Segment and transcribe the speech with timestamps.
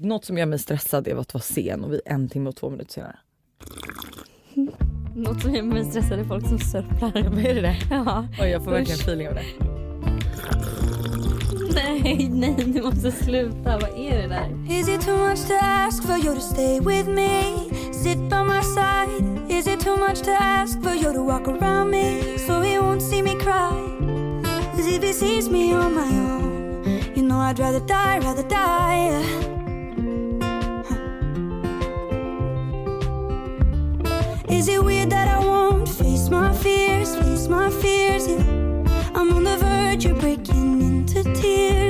[0.00, 2.56] något som gör mig stressad är att vara sen och vi är en timme och
[2.56, 3.16] två minuter senare.
[5.16, 7.16] Något som gör mig stressad är folk som sörplar.
[7.46, 7.76] Är det det?
[7.90, 8.26] Ja.
[8.40, 8.76] Oj jag får Usch.
[8.78, 9.44] verkligen feeling av det.
[11.74, 13.78] Nej, nej, du måste sluta.
[13.78, 14.78] Vad är det där?
[14.80, 17.54] Is it too much to ask for you to stay with me?
[17.92, 19.50] Sit by my side.
[19.50, 23.00] Is it too much to ask for you to walk around me so he won't
[23.02, 23.70] see me cry?
[24.76, 26.84] Cause if he sees me on my own,
[27.16, 29.53] you know I'd rather die, rather die.
[34.54, 38.28] Is it weird that I won't face my fears, face my fears?
[38.28, 38.38] Yeah.
[39.16, 41.83] I'm on the verge of breaking into tears,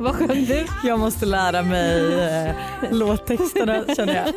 [0.00, 0.66] Vad sjöng du?
[0.84, 2.54] Jag måste lära mig eh,
[2.90, 4.34] låttexterna känner jag.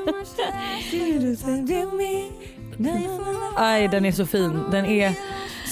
[3.55, 4.59] Aj den är så fin.
[4.72, 5.14] Den är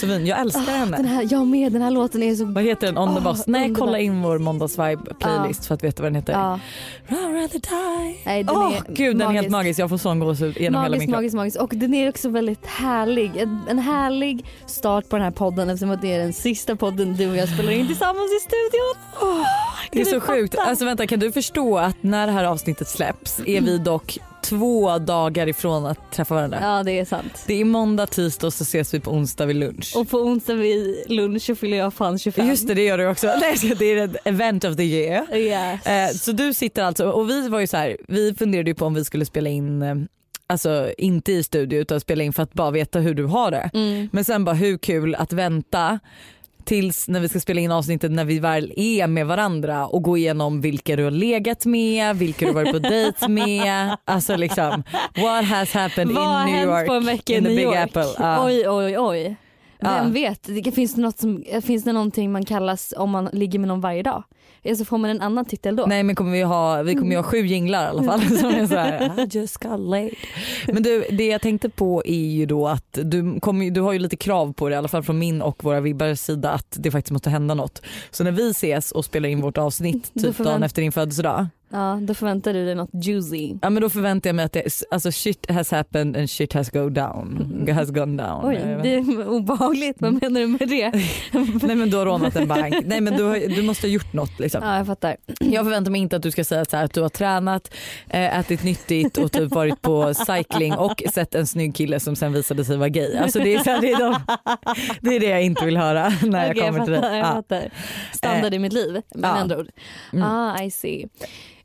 [0.02, 0.26] så fin.
[0.26, 1.08] Jag älskar Den henne.
[1.08, 2.46] här, jag med, den här låten är så...
[2.46, 2.98] Vad heter den?
[2.98, 3.48] On the Åh, boss?
[3.48, 3.86] Nej underbar.
[3.86, 6.34] kolla in vår måndagsvibe playlist för att veta vad den heter.
[6.34, 6.60] Die.
[8.26, 9.80] Nej, den Åh är gud den är helt magisk.
[9.80, 11.18] Jag får sån gåshud genom hela Magisk, min kropp.
[11.18, 11.60] magisk, magisk.
[11.62, 13.38] Och den är också väldigt härlig.
[13.38, 17.14] En, en härlig start på den här podden eftersom att det är den sista podden
[17.16, 19.46] du och jag spelar in tillsammans i studion.
[19.92, 20.56] Det är så sjukt.
[20.58, 24.98] Alltså vänta kan du förstå att när det här avsnittet släpps är vi dock två
[24.98, 26.60] dagar ifrån att träffa varandra.
[26.62, 27.44] Ja det är sant.
[27.48, 29.94] Det är måndag, tisdag och så ses vi på onsdag vid lunch.
[29.96, 32.48] Och på onsdag vid lunch så fyller jag fan 25.
[32.48, 33.28] Just det, det gör du också.
[33.42, 35.36] Nej, det är ett event of the year.
[35.36, 35.86] Yes.
[35.86, 38.86] Eh, så du sitter alltså, och vi var ju så här, vi funderade ju på
[38.86, 39.96] om vi skulle spela in, eh,
[40.48, 43.70] alltså inte i studio utan spela in för att bara veta hur du har det.
[43.74, 44.10] Mm.
[44.12, 46.00] Men sen bara hur kul att vänta
[46.66, 50.18] tills när vi ska spela in avsnittet när vi väl är med varandra och gå
[50.18, 53.98] igenom vilka du har legat med, vilka du har varit på dejt med.
[54.06, 54.84] Alltså liksom
[55.16, 56.88] what has happened Vad har in New hänt York.
[56.88, 57.78] på en vecka i in the New Big York?
[57.78, 58.06] Apple.
[58.18, 58.46] Ja.
[58.46, 59.36] Oj oj oj.
[59.84, 60.12] Vem Ja.
[60.14, 63.68] vet, det finns, det något som, finns det någonting man kallas om man ligger med
[63.68, 64.24] någon varje dag?
[64.70, 65.86] Alltså får man en annan titel då?
[65.86, 68.50] Nej men kommer vi, ha, vi kommer ju ha sju jinglar i alla fall som
[68.50, 70.14] är så här, I just got laid.
[70.68, 74.00] Men du det jag tänkte på är ju då att du, ju- du har ju
[74.00, 76.92] lite krav på det i alla fall från min och våra vibbars sida att det
[76.92, 77.82] faktiskt måste hända något.
[78.12, 80.92] Så när vi ses och spelar in vårt avsnitt Då typ dagen man- efter din
[80.92, 81.48] födelsedag.
[81.72, 83.56] Ja, då förväntar du dig något juicy.
[83.62, 86.70] Ja men då förväntar jag mig att det, alltså shit has happened and shit has
[86.70, 87.68] go down.
[87.74, 88.46] Has gone down.
[88.46, 89.96] Oj, det är obehagligt.
[90.00, 90.92] Vad menar du med det?
[91.68, 92.76] Nej men du har rånat en bank.
[92.86, 94.64] Nej men du, har, du måste ha gjort något liksom.
[94.64, 95.18] Ja, jag fattar.
[95.40, 97.74] Jag förväntar mig inte att du ska säga så här, att du har tränat,
[98.10, 102.34] eh, ätit nyttigt och typ varit på cycling och sett en snygg kille som sen
[102.34, 103.18] visade sig vara gay.
[103.18, 104.16] Alltså det, är så här, det, är de,
[105.02, 107.02] det är det jag inte vill höra när Okej, jag kommer till dig.
[107.02, 107.34] fattar, jag Ja.
[107.34, 107.70] fattar.
[108.14, 109.28] Standard i mitt liv med ja.
[109.28, 109.68] andra ord.
[110.14, 110.24] Mm.
[110.28, 111.08] Ah, I see.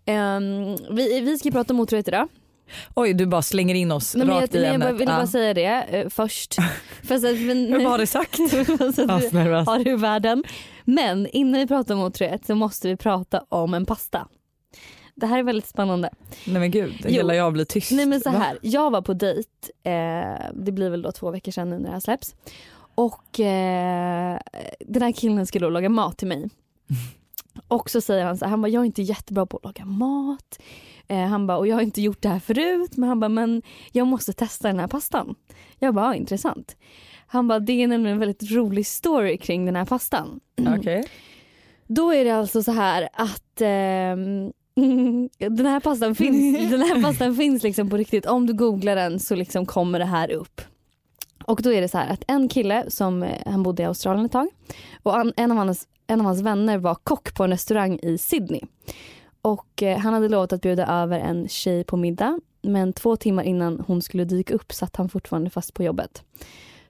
[0.07, 2.29] Ehm, vi, vi ska prata om otrohet idag.
[2.95, 4.89] Oj du bara slänger in oss Nej, men jag, rakt i jag ämnet.
[4.89, 5.27] bara, ville bara Ja.
[5.27, 6.55] säga det eh, först.
[7.03, 8.39] Fast att, men, Jag bara har det sagt.
[9.69, 10.45] har det ur världen.
[10.85, 14.29] Men innan vi pratar om otrohet så måste vi prata om en pasta.
[15.15, 16.11] Det här är väldigt spännande.
[16.47, 17.93] Nej men gud, hela jag blir tyst.
[17.93, 18.39] Nej men så Va?
[18.39, 19.49] här, jag var på dejt,
[19.85, 19.93] eh,
[20.55, 22.35] det blir väl då två veckor sedan nu när det här släpps.
[22.95, 24.39] Och eh,
[24.81, 26.49] den här killen skulle då laga mat till mig.
[27.69, 29.85] Och så säger han så här, han bara jag är inte jättebra på att laga
[29.85, 30.59] mat.
[31.09, 33.63] Eh, han bara och jag har inte gjort det här förut men han bara men
[33.93, 35.35] jag måste testa den här pastan.
[35.79, 36.77] Jag bara ja, intressant.
[37.27, 40.41] Han bara det är nämligen en väldigt rolig story kring den här pastan.
[40.79, 41.09] Okej.
[41.87, 44.53] Då är det alltså så här att ehm,
[45.39, 48.27] den här pastan finns, den här pastan finns liksom på riktigt.
[48.27, 50.61] Om du googlar den så liksom kommer det här upp.
[51.45, 54.27] Och då är det så här att en kille som eh, han bodde i Australien
[54.27, 54.49] ett tag
[55.03, 58.61] och en, av hans, en av hans vänner var kock på en restaurang i Sydney.
[59.43, 63.43] Och eh, han hade lovat att bjuda över en tjej på middag men två timmar
[63.43, 66.23] innan hon skulle dyka upp satt han fortfarande fast på jobbet.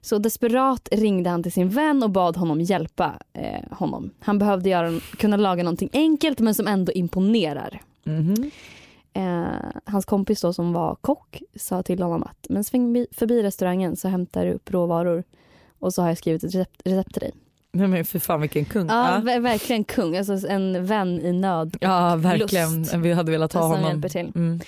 [0.01, 4.09] Så desperat ringde han till sin vän och bad honom hjälpa eh, honom.
[4.19, 7.81] Han behövde göra, kunna laga någonting enkelt men som ändå imponerar.
[8.03, 8.51] Mhm.
[9.13, 9.45] Eh,
[9.85, 13.95] hans kompis då som var kock sa till honom att men sväng bi- förbi restaurangen
[13.95, 15.23] så hämtar du upp råvaror
[15.79, 17.31] och så har jag skrivit ett recept, recept till dig.
[17.73, 18.87] Nej men för fan vilken kung.
[18.87, 22.79] Ja, Ja, ver- verkligen kung, alltså en vän i nöd ja verkligen.
[22.79, 22.93] lust.
[22.93, 23.89] Vi hade velat ha som honom.
[23.89, 24.31] hjälper till.
[24.35, 24.59] Mm.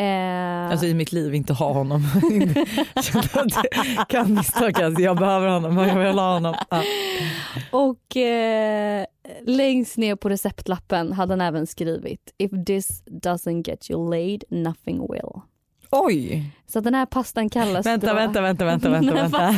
[0.00, 2.02] Eh, Alltså i mitt liv inte ha honom.
[4.08, 6.54] Kan misstolkas, jag behöver honom jag vill ha honom.
[6.70, 6.82] Ja.
[7.70, 9.04] och eh,
[9.46, 15.00] längst ner på receptlappen hade han även skrivit If this doesn't get you laid, nothing
[15.12, 15.40] will.
[15.90, 18.14] Oj, Så den här pastan kallas vänta, då...
[18.14, 19.14] vänta, vänta, vänta, vänta.
[19.14, 19.50] Vänta.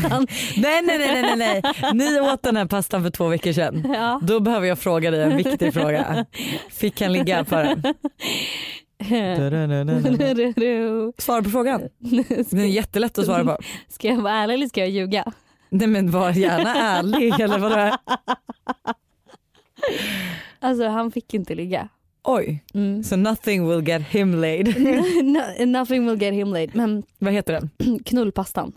[0.56, 1.62] nej, nej, nej, nej, nej.
[1.94, 3.84] Ni åt den här pastan för två veckor sedan.
[3.94, 4.20] Ja.
[4.22, 6.26] Då behöver jag fråga dig en viktig fråga.
[6.70, 7.82] Fick han ligga på den?
[11.18, 11.82] Svara på frågan.
[12.50, 13.58] Den är jättelätt att svara på.
[13.88, 15.32] Ska jag vara ärlig eller ska jag ljuga?
[15.70, 17.96] Nej men var gärna ärlig eller vadå?
[20.60, 21.88] Alltså han fick inte ligga.
[22.22, 23.02] Oj, Mm.
[23.04, 24.66] so nothing will get him laid.
[25.24, 26.74] No- Nothing will get him laid.
[26.74, 27.98] Men Vad heter den?
[28.04, 28.72] knullpastan.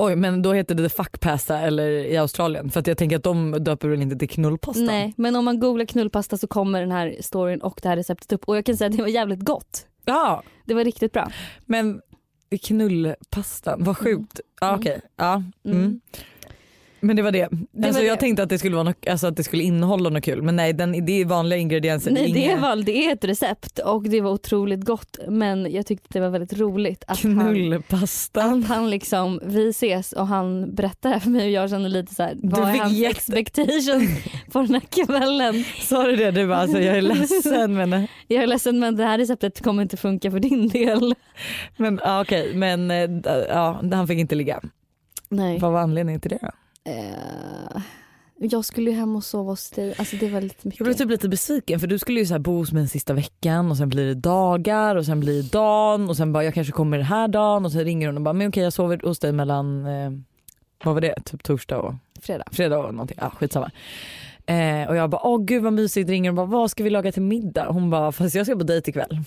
[0.00, 3.16] Oj men då heter det the fuck pasta eller i Australien för att jag tänker
[3.16, 4.80] att de döper väl inte till knullpasta.
[4.82, 8.32] Nej men om man googlar knullpasta så kommer den här storyn och det här receptet
[8.32, 9.86] upp och jag kan säga att det var jävligt gott.
[10.04, 11.30] Ja Det var riktigt bra.
[11.66, 12.00] men
[12.62, 14.40] knullpastan, vad sjukt.
[14.62, 14.74] Mm.
[14.74, 15.42] okej, ja.
[15.64, 16.00] Mm.
[17.00, 17.48] Men det var det.
[17.72, 18.20] Det alltså, var jag det.
[18.20, 20.72] tänkte att det skulle vara något, alltså, att det skulle innehålla något kul men nej
[20.72, 22.10] den, det är vanliga ingredienser.
[22.10, 25.86] Nej det, inga- var, det är ett recept och det var otroligt gott men jag
[25.86, 28.58] tyckte det var väldigt roligt att han, Knullpastan.
[28.62, 32.14] att han liksom, vi ses och han berättar det för mig och jag känner lite
[32.14, 34.08] så här, vad är hans jätte- expectation
[34.52, 35.64] på den här kvällen?
[35.80, 36.30] Sa du det?
[36.30, 39.82] Du bara alltså jag är ledsen men, Jag är ledsen men det här receptet kommer
[39.82, 41.14] inte funka för din del.
[41.76, 43.10] men ja, okej men eh,
[43.48, 44.60] ja, han fick inte ligga.
[45.28, 45.58] Nej.
[45.58, 46.48] Vad var anledningen till det då?
[46.88, 47.82] Eh,
[48.40, 50.80] jag skulle ju hem och sova hos dig, alltså det var lite mycket.
[50.80, 52.88] Jag blev typ lite besviken för du skulle ju så här bo hos mig den
[52.88, 56.44] sista veckan och sen blir det dagar och sen blir det dagen och sen bara
[56.44, 58.72] jag kanske kommer den här dagen och sen ringer hon och bara men okej jag
[58.72, 60.10] sover hos dig mellan eh,
[60.84, 61.14] vad var det?
[61.24, 62.44] Typ torsdag och Fredag.
[62.52, 63.18] fredag och någonting.
[63.20, 63.70] Ja skitsamma.
[64.46, 67.12] Eh, och jag bara åh gud vad mysigt ringer och bara vad ska vi laga
[67.12, 67.66] till middag?
[67.68, 69.18] Hon bara fast jag ska på dejt ikväll.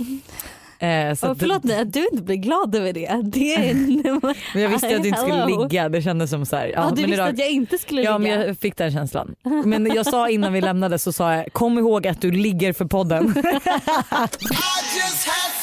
[0.81, 3.19] Eh, så Oh, att- förlåt mig att du inte blir glad över det.
[3.23, 3.73] det är,
[4.53, 6.81] men jag visste att du inte skulle ligga det kändes som så här, Ja, ja,
[6.81, 8.37] du men visste idag, att jag inte skulle Ja ligga.
[8.37, 9.35] men jag fick den känslan.
[9.65, 12.85] Men jag sa innan vi lämnade så sa jag kom ihåg att du ligger för
[12.85, 13.33] podden.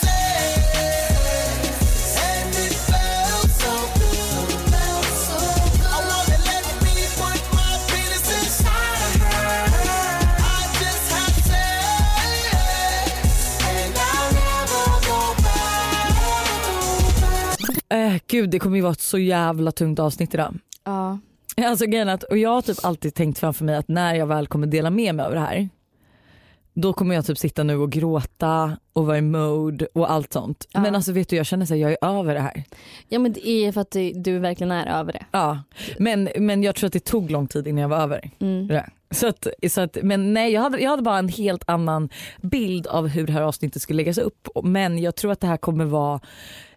[17.90, 20.58] Eh, gud det kommer ju vara ett så jävla tungt avsnitt idag.
[20.85, 21.19] Ja.
[21.64, 24.46] Alltså grejen att, och jag har typ alltid tänkt framför mig att när jag väl
[24.46, 25.69] kommer dela med mig av det här
[26.75, 30.67] då kommer jag typ sitta nu och gråta och vara i mode och allt sånt.
[30.73, 30.81] Ja.
[30.81, 32.64] Men alltså vet du jag känner att jag är över det här.
[33.08, 35.25] ja men det är för att du, du verkligen är över det.
[35.31, 35.62] Ja.
[35.99, 38.67] Men, men jag tror att det tog lång tid innan jag var över Mm.
[38.69, 38.90] det.
[39.10, 42.08] Så att, så att, men nej jag hade, jag hade bara en helt annan
[42.43, 44.49] bild av hur det här avsnittet skulle läggas upp.
[44.64, 46.20] Men jag tror att det här kommer vara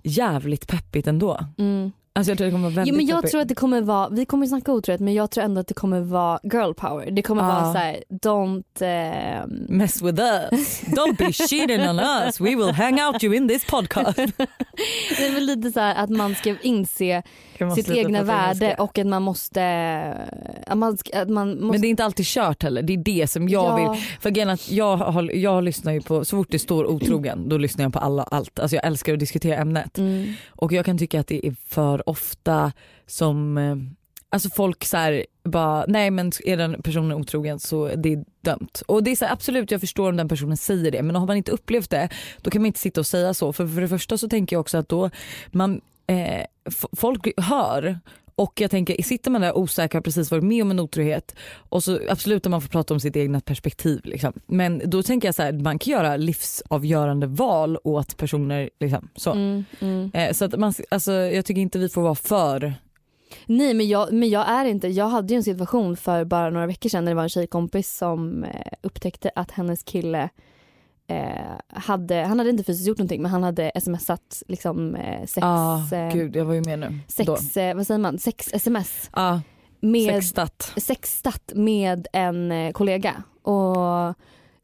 [0.04, 1.40] jävligt peppigt ändå.
[1.58, 1.92] Mm.
[2.14, 3.32] Alltså jag tror det kommer vara väldigt Jo, men jag peppigt.
[3.32, 5.74] tror att det kommer vara, vi kommer snacka otrohet men jag tror ändå att det
[5.74, 7.12] kommer vara girl power.
[7.12, 7.48] Det kommer Ja.
[7.50, 12.72] vara så här, don't ehm, Mess with us, don't be cheating on us, we will
[12.72, 14.16] hang out you in this podcast.
[15.18, 17.24] Det är väl lite så här att man ska inse
[17.70, 19.64] sitt egna värde och att man måste,
[20.68, 23.28] att man, att man måste Men det är inte alltid kört heller, det är det
[23.28, 23.92] som jag Ja.
[23.94, 24.02] vill.
[24.20, 27.86] För att jag, har, jag lyssnar ju på, så fort det står otrogen då lyssnar
[27.86, 28.60] jag på alla, allt.
[28.60, 29.98] Alltså jag älskar att diskutera ämnet.
[29.98, 30.34] mm.
[30.50, 32.72] Och jag kan tycka att det är för ofta
[33.08, 33.76] som eh,
[34.34, 38.84] Alltså folk så här, bara, nej men är den personen otrogen så det är dömt.
[38.88, 41.28] Och det är så här, absolut jag förstår om den personen säger det men har
[41.28, 42.10] man inte upplevt det
[42.42, 43.54] då kan man inte sitta och säga så.
[43.54, 45.10] För, för det första så tänker jag också att då
[45.52, 46.46] man, eh,
[46.98, 48.00] folk hör
[48.36, 51.36] och jag tänker, sitter man där osäker har precis varit med om en otrohet
[51.70, 54.02] och så absolut att man får prata om sitt egna perspektiv.
[54.04, 54.34] Liksom.
[54.46, 58.70] Men då tänker jag så här, man kan göra livsavgörande val åt personer.
[58.80, 59.32] Liksom, så.
[59.32, 60.12] Mm, mm.
[60.14, 62.74] Eh, så att man, alltså, jag tycker inte vi får vara för
[63.46, 66.68] Nej men jag, men jag är inte, jag hade ju en situation för bara några
[66.68, 70.30] veckor sedan när det var en tjejkompis som eh, upptäckte att hennes kille
[71.68, 75.88] hade, han hade inte fysiskt gjort någonting men han hade smsat liksom eh, sex, Ja,
[75.94, 77.00] eh, gud jag var ju med nu.
[77.26, 77.36] Då.
[77.38, 79.42] sex eh, vad säger man, sex sms Ja,
[79.80, 80.74] med sextat.
[80.78, 84.16] sextat med en eh, kollega och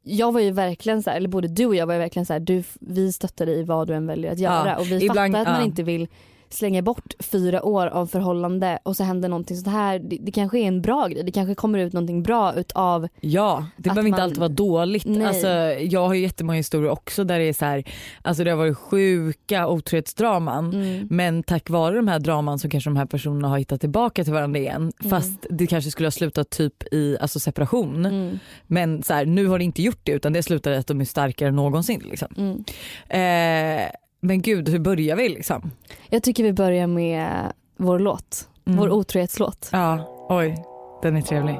[0.03, 2.33] jag var ju verkligen så här, eller både du och jag var ju verkligen så
[2.33, 5.05] här, du, vi stöttar dig i vad du än väljer att göra Ja, och vi
[5.05, 5.65] ibland- fattar att man ja.
[5.65, 6.07] inte vill
[6.49, 9.99] slänga bort fyra år av förhållande och så händer någonting sånt här.
[9.99, 13.65] Det, det kanske är en bra grej, det kanske kommer ut någonting bra utav, Ja,
[13.77, 15.05] det behöver inte man- alltid vara dåligt.
[15.05, 15.25] Nej.
[15.27, 15.47] Alltså,
[15.81, 17.83] jag har ju jättemånga historier också där det är så här,
[18.21, 22.89] alltså det har varit sjuka otrohetsdraman mm, men tack vare de här draman så kanske
[22.89, 26.49] de här personerna har hittat tillbaka till varandra igen fast det kanske skulle ha slutat
[26.49, 28.05] typ i alltså separation.
[28.05, 30.87] mm, Men så här, nu har det inte gjort det utan det slutar i att
[30.87, 32.01] de är starkare än någonsin.
[32.09, 32.27] Liksom.
[32.37, 32.63] mm.
[33.09, 35.71] Eh, Men gud hur börjar vi liksom?
[36.09, 38.49] Jag tycker vi börjar med vår låt.
[38.65, 38.79] Mm.
[38.79, 39.69] Vår otrohetslåt.
[39.71, 40.63] Ja, oj
[41.01, 41.59] den är trevlig.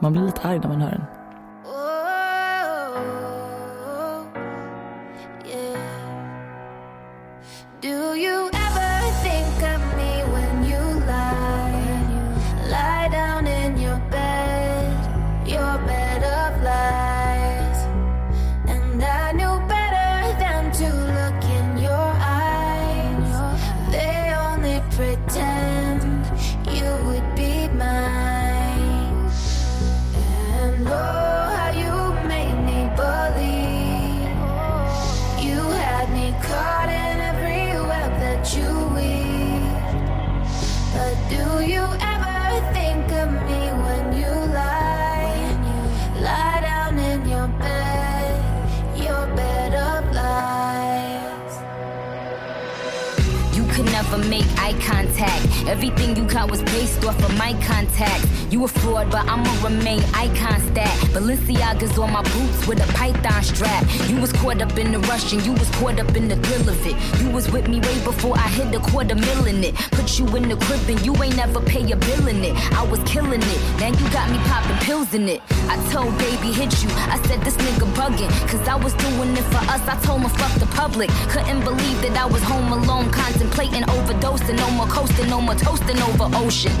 [0.00, 1.15] Man blir lite arg när man hör den.
[53.76, 55.44] Could never make eye contact.
[55.68, 58.26] Everything you got was based off of my contacts.
[58.50, 60.96] You a fraud, but I'ma remain icon stat.
[61.12, 63.84] Balenciaga's on my boots with a python strap.
[64.08, 66.70] You was caught up in the rush and you was caught up in the thrill
[66.70, 66.96] of it.
[67.20, 69.74] You was with me way before I hit the quarter mil in it.
[69.92, 72.54] Put you in the crib and you ain't never pay your bill in it.
[72.72, 73.60] I was killing it.
[73.78, 75.42] Now you got me popping pills in it.
[75.68, 76.88] I told baby hit you.
[77.12, 78.30] I said this nigga bugging.
[78.48, 79.82] Cause I was doing it for us.
[79.86, 81.10] I told him fuck the public.
[81.28, 84.56] Couldn't believe that I was home alone, contemplating overdosing.
[84.56, 86.72] No more coasting, no more toasting over ocean.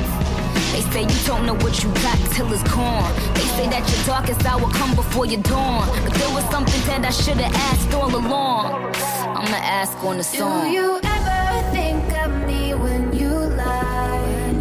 [0.72, 3.12] They say you don't know what you got till it's gone.
[3.34, 5.88] They say that your darkest hour come before your dawn.
[6.04, 8.94] But there was something that I should have asked all along.
[9.36, 10.70] I'ma ask on the Do song.
[10.72, 14.52] you ever think of me when you lie?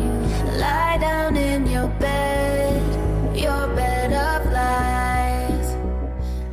[0.58, 2.82] Lie down in your bed,
[3.36, 5.68] your bed of lies.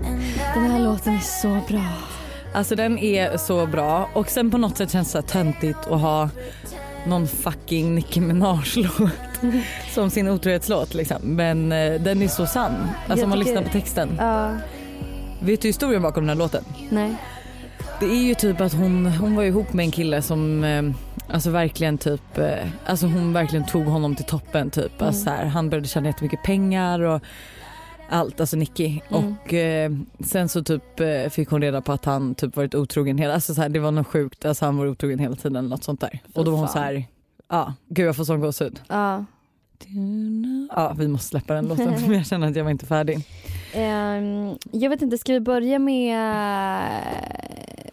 [0.05, 2.12] And I Den här know låten är så bra.
[2.55, 6.01] Alltså den är så bra och sen på något sätt känns det så töntigt att
[6.01, 6.29] ha
[7.07, 9.11] någon fucking Nicki Minaj-låt
[9.95, 11.17] som sin otrohetslåt liksom.
[11.23, 12.73] Men eh, den är så sann.
[13.09, 14.09] Alltså om man tycker- lyssnar på texten.
[14.19, 14.51] Ja,
[15.41, 16.65] Vet du historien bakom den här låten?
[16.91, 17.15] nej.
[18.01, 20.83] Det är ju typ att hon, hon var ihop med en kille som eh,
[21.35, 22.47] alltså verkligen typ, eh,
[22.87, 25.03] alltså hon verkligen tog honom till toppen typ.
[25.03, 27.23] Alltså så här, han började tjäna jättemycket pengar och
[28.13, 29.01] allt, alltså Nicky.
[29.11, 29.25] Mm.
[29.25, 33.19] Och eh, sen så typ eh, fick hon reda på att han typ varit otrogen
[33.19, 35.69] hela, alltså så här, det var något sjukt, alltså han var otrogen hela tiden eller
[35.69, 36.21] något sånt där.
[36.35, 36.73] Och då var hon fan.
[36.73, 37.05] så här,
[37.49, 38.81] ja gud jag får sån gåshud.
[38.89, 39.25] Ja.
[40.71, 43.19] Ja vi måste släppa den låten för jag känner att jag var inte färdig.
[43.75, 46.19] Ehm, jag vet inte, ska vi börja med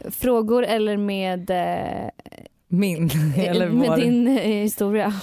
[0.05, 2.09] eh, frågor eller med, eh,
[2.67, 3.97] Min, eller med vår.
[3.97, 5.13] din eh, historia?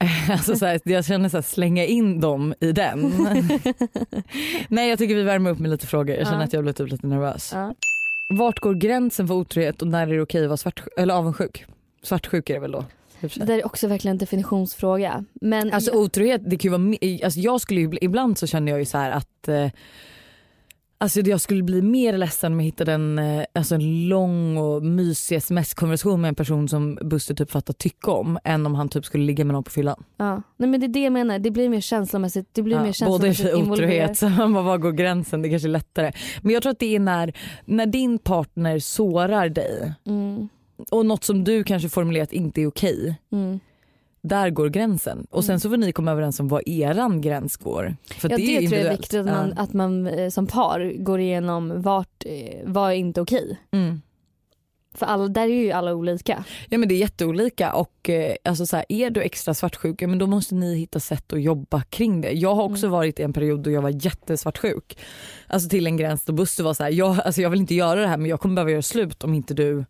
[0.30, 3.12] Alltså så här, jag känner så här, slänga in dem i den.
[4.68, 6.16] Nej jag tycker vi värmer upp med lite frågor.
[6.16, 6.44] Jag känner Ja.
[6.44, 7.50] att jag blir typ lite nervös.
[7.54, 7.74] Ja.
[8.28, 11.64] Vart går gränsen för otrohet och när är det okej att vara svart, eller avundsjuk?
[12.02, 12.84] Svartsjuk är det väl då?
[13.20, 15.24] Det där är också verkligen en definitionsfråga.
[15.40, 18.78] Men Alltså otrohet, det kan ju vara, alltså jag skulle ju, ibland så känner jag
[18.78, 19.66] ju så här att eh,
[21.02, 24.82] Alltså jag skulle bli mer ledsen om jag hittade en, eh, alltså en lång och
[24.82, 29.04] mysig sms-konversation med en person som Buster typ fattar tycke om än om han typ
[29.04, 30.04] skulle ligga med någon på fyllan.
[30.16, 30.42] ja.
[30.56, 32.92] Nej, men det är det jag menar, det blir mer känslomässigt, det blir mer både
[32.92, 34.10] känslomässigt i involverat.
[34.10, 35.42] otrohet, så man bara, var går gränsen?
[35.42, 36.12] Det kanske är lättare.
[36.42, 37.32] Men jag tror att det är när,
[37.64, 40.48] när din partner sårar dig Mm,
[40.90, 43.16] och något som du kanske formulerat inte är okej.
[43.32, 43.60] mm.
[44.22, 47.96] Där går gränsen och sen så får ni komma överens om var eran gräns går.
[48.18, 50.92] För Ja det, det, tror jag är viktigt att man, att man eh, som par
[50.98, 53.58] går igenom vart, eh, vad är inte okej.
[53.72, 54.02] Mm.
[54.94, 56.44] För alla, där är ju alla olika.
[56.68, 60.08] Ja men det är jätteolika och eh, alltså så här, är du extra svartsjuk, ja,
[60.08, 62.30] men då måste ni hitta sätt att jobba kring det.
[62.30, 62.92] Jag har också Mm.
[62.92, 64.98] varit i en period då jag var jättesvartsjuk.
[65.46, 68.00] Alltså till en gräns då Buster var så här, jag, alltså jag vill inte göra
[68.00, 69.84] det här men jag kommer behöva göra slut om inte du,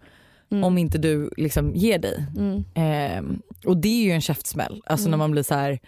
[0.50, 0.64] Mm.
[0.64, 2.26] om inte du liksom ger dig.
[2.36, 2.64] Mm.
[2.74, 5.10] Ehm, och det är ju en käftsmäll, alltså Mm.
[5.10, 5.78] när man blir så här,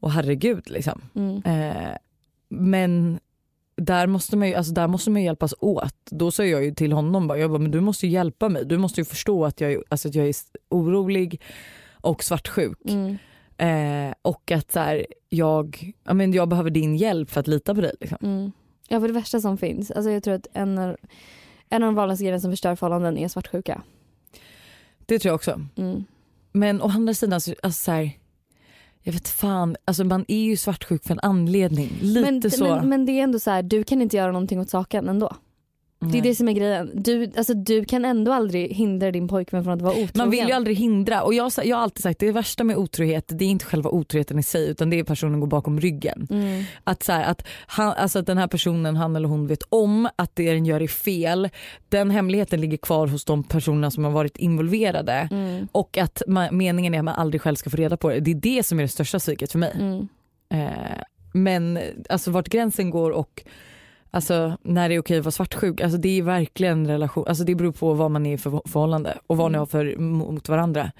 [0.00, 1.00] åh herregud liksom.
[1.14, 1.42] Mm.
[1.44, 1.96] Eh,
[2.48, 3.20] men
[3.76, 5.94] där måste, man ju, alltså där måste man ju hjälpas åt.
[6.10, 8.64] Då sa jag ju till honom bara, jag bara, men du måste ju hjälpa mig.
[8.64, 10.34] Du måste ju förstå att jag alltså att jag är
[10.68, 11.40] orolig
[11.92, 12.78] och svartsjuk.
[12.88, 13.16] Mm.
[13.56, 17.74] Eh, och att så här, jag, ja, men jag behöver din hjälp för att lita
[17.74, 17.94] på dig.
[18.00, 18.18] Liksom.
[18.22, 18.52] Mm.
[18.88, 20.96] Ja för det värsta som finns, alltså jag tror att en av,
[21.70, 23.82] en av de vanligaste grejerna som förstör förhållanden är svartsjuka.
[25.06, 25.60] Det tror jag också.
[25.76, 26.04] Mm.
[26.52, 28.10] Men å andra sidan, så, alltså så här,
[29.02, 31.98] jag vet fan, alltså man är ju svartsjuk för en anledning.
[32.00, 32.64] Lite Men, så.
[32.64, 35.36] men, men det är ändå så här, du kan inte göra någonting åt saken ändå.
[36.02, 36.90] Det är det som är grejen.
[36.94, 40.10] Du, alltså, du kan ändå aldrig hindra din pojkvän från att vara otrogen.
[40.14, 43.24] Man vill ju aldrig hindra och jag, jag har alltid sagt det värsta med otrohet
[43.28, 46.26] det är inte själva otroheten i sig utan det är personen går bakom ryggen.
[46.30, 46.64] Mm.
[46.84, 50.08] Att, så här, att, han, alltså att den här personen, han eller hon vet om
[50.16, 51.48] att det den gör är fel.
[51.88, 55.68] Den hemligheten ligger kvar hos de personerna som har varit involverade Mm.
[55.72, 58.20] och att man, meningen är att man aldrig själv ska få reda på det.
[58.20, 59.72] Det är det som är det största sviket för mig.
[59.78, 60.08] Mm.
[60.54, 61.02] Eh,
[61.32, 61.78] men
[62.08, 63.44] alltså vart gränsen går och
[64.10, 67.54] alltså, när det är okej att vara svartsjuk, alltså, det är verkligen relation, alltså, det
[67.54, 70.92] beror på vad man är för förhållande och vad ni har för mot varandra.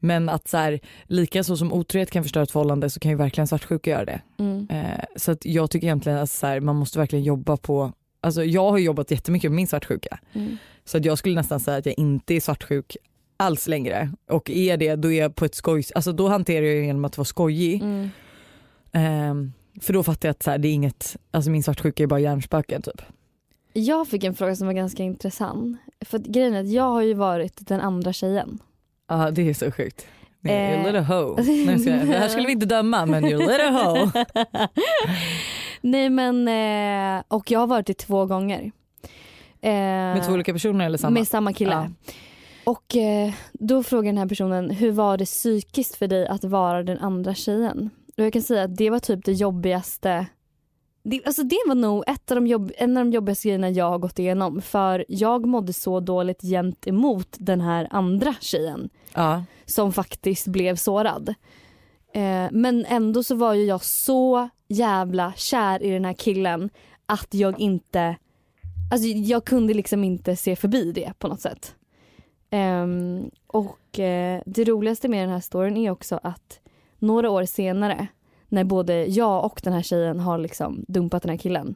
[0.00, 3.16] Men att så här, lika så som otrohet kan förstöra ett förhållande så kan ju
[3.16, 4.20] verkligen svartsjuka göra det.
[4.38, 4.68] Mm.
[4.70, 8.44] Eh, så att jag tycker egentligen att så här, man måste verkligen jobba på, alltså
[8.44, 10.18] jag har jobbat jättemycket med min svartsjuka.
[10.32, 10.56] Mm.
[10.84, 12.96] Så att jag skulle nästan säga att jag inte är svartsjuk
[13.36, 14.12] alls längre.
[14.28, 17.04] Och är det då är jag på ett skoj, alltså då hanterar jag det genom
[17.04, 17.82] att vara skojig.
[17.82, 19.52] Mm.
[19.80, 22.20] För då fattar jag att så här, det är inget, alltså min svartsjuka är bara
[22.20, 23.02] hjärnspöken typ.
[23.72, 25.78] Jag fick en fråga som var ganska intressant.
[26.00, 28.58] För grejen är att jag har ju varit den andra tjejen.
[29.08, 30.06] Ja det är så sjukt.
[30.44, 30.50] Eh.
[30.50, 31.42] You're a little hoe.
[31.42, 31.98] Nej, jag skojar.
[32.06, 34.24] det här skulle vi inte döma men you're a little hoe.
[35.80, 36.48] Nej men,
[37.18, 38.72] eh, och jag har varit det två gånger.
[39.60, 41.14] Eh, Med två olika personer eller samma?
[41.14, 41.72] Med samma kille.
[41.72, 41.88] Ja.
[42.64, 46.82] Och eh, då frågar den här personen, hur var det psykiskt för dig att vara
[46.82, 47.90] den andra tjejen?
[48.18, 50.26] Och jag kan säga att det var typ det jobbigaste
[51.02, 53.90] det, alltså det var nog ett av de jobb, en av de jobbigaste grejerna jag
[53.90, 54.62] har gått igenom.
[54.62, 59.44] För jag mådde så dåligt gentemot den här andra tjejen Ja.
[59.64, 61.28] som faktiskt blev sårad.
[62.14, 66.70] Eh, men ändå så var ju jag så jävla kär i den här killen
[67.06, 68.16] att jag inte,
[68.92, 71.74] alltså jag kunde liksom inte se förbi det på något sätt.
[72.50, 76.60] Ehm, och eh, det roligaste med den här storyn är också att
[76.98, 78.06] några år senare
[78.48, 81.74] när både jag och den här tjejen har liksom dumpat den här killen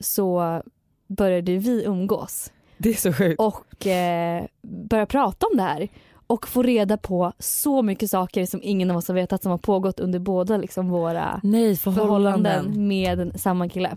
[0.00, 0.62] så
[1.06, 3.40] började vi umgås Det är så sjukt.
[3.40, 5.88] och eh, börja prata om det här
[6.26, 9.58] och få reda på så mycket saker som ingen av oss har vetat som har
[9.58, 12.88] pågått under båda liksom våra Nej förhållanden förhållanden.
[12.88, 13.96] med samma kille.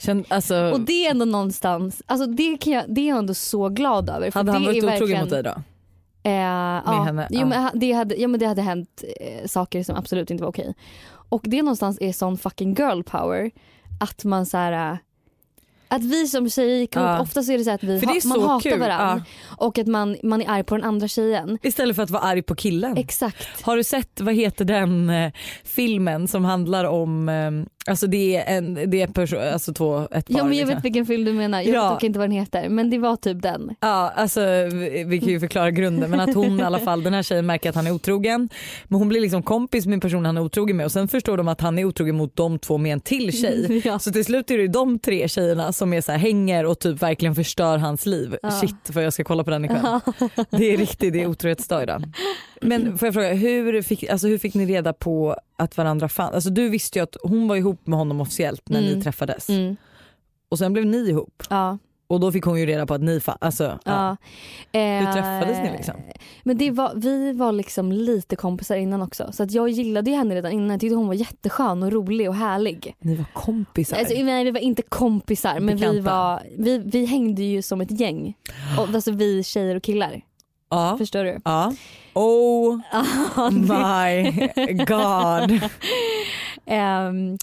[0.00, 3.34] Känn, alltså, Och det är ändå någonstans, alltså det, kan jag, det är jag ändå
[3.34, 4.30] så glad över.
[4.30, 5.54] för hade han varit otrogen verkligen- mot dig då?
[6.22, 7.02] Eh, ja.
[7.06, 7.46] henne, Jo, ja.
[7.46, 10.74] men det hade, ja men det hade hänt eh, saker som absolut inte var okej.
[11.28, 13.50] Och det någonstans är sån fucking girl power
[14.00, 14.92] att man så här.
[14.92, 14.98] eh,
[15.88, 17.20] Att vi som tjejer ihop, Ja.
[17.20, 19.24] ofta så är det så att vi ha, man hatar kul, varandra
[19.58, 21.58] och att man, man är arg på den andra tjejen.
[21.62, 22.96] Istället för att vara arg på killen.
[22.96, 23.62] Exakt.
[23.62, 25.32] Har du sett, vad heter den eh,
[25.64, 27.50] filmen som handlar om, eh,
[27.86, 30.22] alltså det är, en, det är perso- alltså två, ett par.
[30.26, 30.74] Ja men jag liksom.
[30.74, 31.82] vet vilken film du menar, jag Ja.
[31.82, 33.74] vet dock inte vad den heter men det var typ den.
[33.80, 34.40] Ja, alltså
[34.72, 37.46] vi vi kan ju förklara grunden men att hon i alla fall, den här tjejen
[37.46, 38.48] märker att han är otrogen
[38.84, 41.48] men hon blir liksom kompis med personen han är otrogen med och sen förstår de
[41.48, 43.82] att han är otrogen mot de två med en till tjej.
[43.84, 43.98] Ja.
[43.98, 47.02] Så till slut är det de tre tjejerna som är så här, hänger och typ
[47.02, 48.36] verkligen förstör hans liv.
[48.42, 48.50] Ja.
[48.50, 50.00] Shit för jag ska kolla på den ikväll.
[50.50, 52.04] Det är riktigt, det är otrohetsdag idag.
[52.62, 56.34] Men får jag fråga, hur fick, alltså, hur fick ni reda på att varandra fanns?
[56.34, 58.92] Alltså, du visste ju att hon var ihop med honom officiellt när Mm.
[58.98, 59.76] ni träffades Mm.
[60.48, 61.78] och sen blev ni ihop Ja.
[62.06, 63.38] och då fick hon ju reda på att ni fanns.
[63.40, 64.16] Alltså, ja.
[64.72, 64.80] Ja.
[64.80, 65.94] Eh, Hur träffades ni liksom?
[66.42, 69.28] Men det var, vi var liksom lite kompisar innan också.
[69.32, 70.70] Så att jag gillade ju henne redan innan.
[70.70, 72.94] Jag tyckte hon var jätteskön och rolig och härlig.
[72.98, 73.96] Ni var kompisar?
[73.96, 78.00] Alltså, nej vi var inte kompisar men vi, var, vi, vi hängde ju som ett
[78.00, 78.34] gäng.
[78.78, 80.20] Och, alltså vi tjejer och killar.
[80.70, 80.94] Ja.
[80.98, 81.38] Förstår du?
[81.44, 81.72] ja.
[82.14, 85.60] Oh Ja, my god.
[86.66, 87.38] Ehm,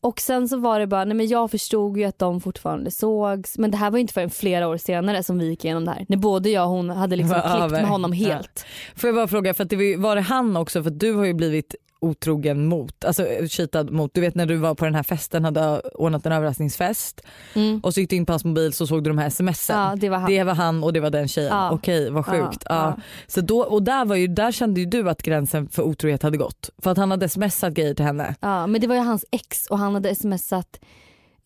[0.00, 3.58] och sen så var det bara, nej men jag förstod ju att de fortfarande sågs.
[3.58, 5.90] Men det här var ju inte förrän flera år senare som vi gick igenom det
[5.90, 6.06] här.
[6.08, 7.80] När både jag och hon hade liksom klippt över.
[7.80, 8.28] med honom Ja.
[8.34, 8.64] helt.
[8.96, 10.82] Får jag bara fråga, för att det var, var det han också?
[10.82, 14.74] För du har ju blivit otrogen mot, alltså cheatad mot, du vet när du var
[14.74, 17.20] på den här festen hade ordnat en överraskningsfest
[17.54, 17.80] Mm.
[17.82, 19.78] och så gick du in på hans mobil så såg du de här smsen.
[19.78, 20.30] Ja det var han.
[20.30, 21.50] Det var han och det var den tjejen.
[21.56, 21.70] Ja.
[21.70, 22.62] Okej vad sjukt.
[22.68, 22.96] Ja, Ja.
[23.26, 26.36] Så då, och där, var ju, där kände ju du att gränsen för otrohet hade
[26.36, 26.70] gått.
[26.82, 28.34] För att han hade smsat grejer till henne.
[28.40, 30.80] Ja, men det var ju hans ex och han hade smsat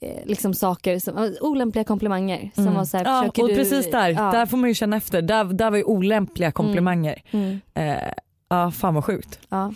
[0.00, 2.50] eh, liksom saker, som, olämpliga komplimanger.
[2.54, 3.30] Som var så här, Mm.
[3.34, 4.22] ja, och du, precis där, Ja.
[4.32, 5.22] där får man ju känna efter.
[5.22, 7.22] Där, där var ju olämpliga komplimanger.
[7.30, 8.12] Mm, Eh,
[8.48, 9.38] ja fan vad sjukt.
[9.48, 9.72] ja.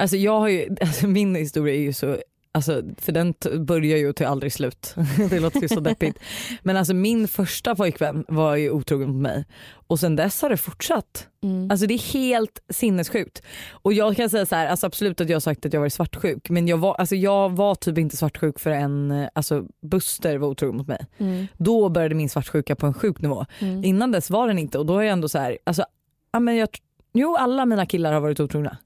[0.00, 2.16] Alltså jag har ju, alltså min historia är ju så,
[2.52, 3.34] alltså, för den
[3.66, 4.94] börjar ju till aldrig slut.
[5.30, 6.18] det låter ju så deppigt.
[6.62, 9.44] Men alltså min första pojkvän var ju otrogen mot mig
[9.86, 11.26] och sen dess har det fortsatt.
[11.42, 11.70] Mm.
[11.70, 13.42] Alltså det är helt sinnessjukt.
[13.70, 15.92] Och jag kan säga så här, alltså absolut att jag har sagt att jag varit
[15.92, 20.38] svartsjuk men jag var, alltså jag var typ inte svartsjuk för en, eh, alltså Buster
[20.38, 21.06] var otrogen mot mig.
[21.18, 23.46] Mm, Då började min svartsjuka på en sjuk nivå.
[23.58, 25.84] mm, Innan dess var den inte och då är jag ändå så här, alltså,
[26.32, 26.68] ja, men jag,
[27.12, 28.76] jo alla mina killar har varit otrogna.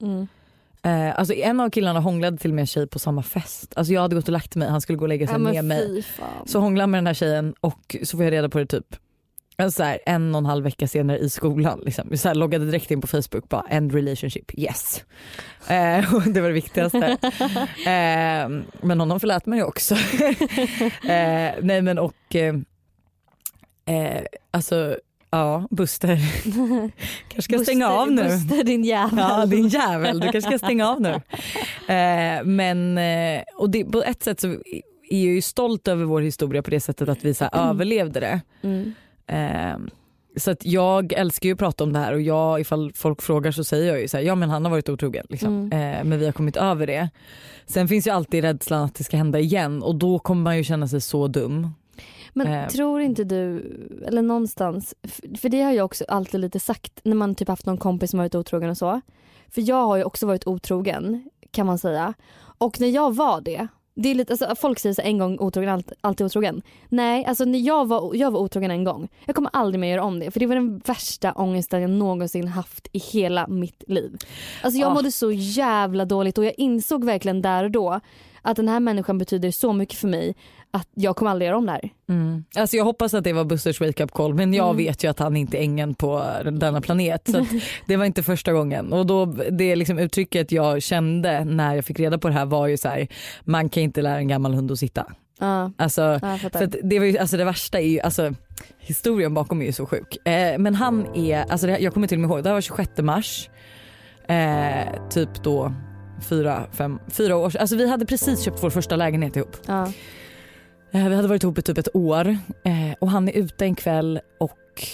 [0.85, 3.73] Eh, alltså en av killarna hånglade till och med en tjej på samma fest.
[3.75, 5.65] Alltså jag hade gått och lagt mig, han skulle gå och lägga sig Ja, med
[5.65, 6.01] mig.
[6.03, 6.47] fan.
[6.47, 8.95] Så hånglade med den här tjejen och så får jag reda på det typ
[9.57, 11.81] alltså så här, en och en halv vecka senare i skolan.
[11.85, 12.17] Liksom.
[12.17, 15.03] Så här, loggade direkt in på Facebook, bara end relationship, yes.
[15.67, 16.97] Eh, och det var det viktigaste.
[17.85, 18.49] eh,
[18.81, 19.95] men honom förlät mig också.
[21.03, 22.55] eh, nej men och eh,
[23.85, 24.97] eh, alltså
[25.29, 26.19] ja Buster
[27.29, 28.23] kanske ska stänga Buster- av nu.
[28.23, 29.19] Buster din jävel.
[29.19, 31.21] Ja din jävel, du kanske ska stänga av nu.
[31.87, 34.57] Eh, men eh, och det, på ett sätt så är
[35.09, 38.41] jag ju stolt över vår historia på det sättet att vi så här, överlevde det.
[38.61, 38.93] Mm.
[39.27, 39.77] Eh,
[40.37, 43.51] så att jag älskar ju att prata om det här och jag, ifall folk frågar
[43.51, 45.71] så säger jag ju så här, ja men han har varit otrogen liksom.
[45.71, 47.09] eh, men vi har kommit över det.
[47.67, 50.63] Sen finns ju alltid rädslan att det ska hända igen och då kommer man ju
[50.63, 51.69] känna sig så dum.
[52.33, 52.67] Men Eh.
[52.67, 53.71] tror inte du,
[54.07, 54.95] eller någonstans,
[55.37, 58.19] för det har jag också alltid lite sagt när man typ haft någon kompis som
[58.19, 59.01] varit otrogen och så.
[59.49, 62.13] För jag har ju också varit otrogen kan man säga.
[62.57, 65.69] Och när jag var det, det är lite, alltså, folk säger så en gång otrogen,
[65.69, 66.61] allt, alltid otrogen.
[66.89, 69.07] Nej, alltså när jag var, jag var otrogen en gång.
[69.25, 72.47] Jag kommer aldrig mer göra om det för det var den värsta ångesten jag någonsin
[72.47, 74.17] haft i hela mitt liv.
[74.63, 74.93] Alltså jag Ah.
[74.93, 77.99] mådde så jävla dåligt och jag insåg verkligen där och då
[78.41, 80.35] att den här människan betyder så mycket för mig
[80.75, 81.89] att jag kommer aldrig göra om det här.
[82.55, 84.77] Alltså jag hoppas att det var Busters wake up call men jag Mm.
[84.77, 87.21] vet ju att han inte är ängeln på denna planet.
[87.31, 87.45] Så
[87.87, 88.93] det var inte första gången.
[88.93, 92.67] Och då, det liksom uttrycket jag kände när jag fick reda på det här var
[92.67, 93.07] ju så här:
[93.43, 95.05] man kan inte lära en gammal hund att sitta.
[95.39, 96.59] Ja, Alltså, fattar.
[96.59, 98.33] för det, var ju, alltså det värsta är ju, alltså,
[98.79, 100.27] historien bakom är ju så sjuk.
[100.27, 102.61] Eh, men han är, alltså det, jag kommer till och med ihåg, det här var
[102.61, 103.49] 26 mars.
[104.27, 105.73] Eh, typ då
[106.29, 109.57] fyra, fem, fyra år Alltså vi hade precis köpt vår första lägenhet ihop.
[109.67, 109.91] ja.
[110.95, 112.27] Eh, vi hade varit ihop i typ ett år
[112.63, 114.87] eh, och han är ute en kväll och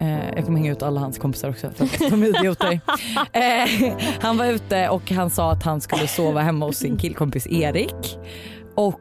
[0.00, 2.80] eh, jag kommer hänga ut alla hans kompisar också för att de är idioter.
[4.22, 8.18] Han var ute och han sa att han skulle sova hemma hos sin killkompis Erik.
[8.74, 9.00] Och,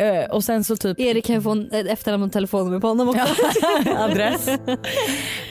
[0.00, 3.08] eh, och sen så typ Erik kan få en- ett efternamn och telefonnummer på honom
[3.08, 3.20] också.
[3.98, 4.48] adress.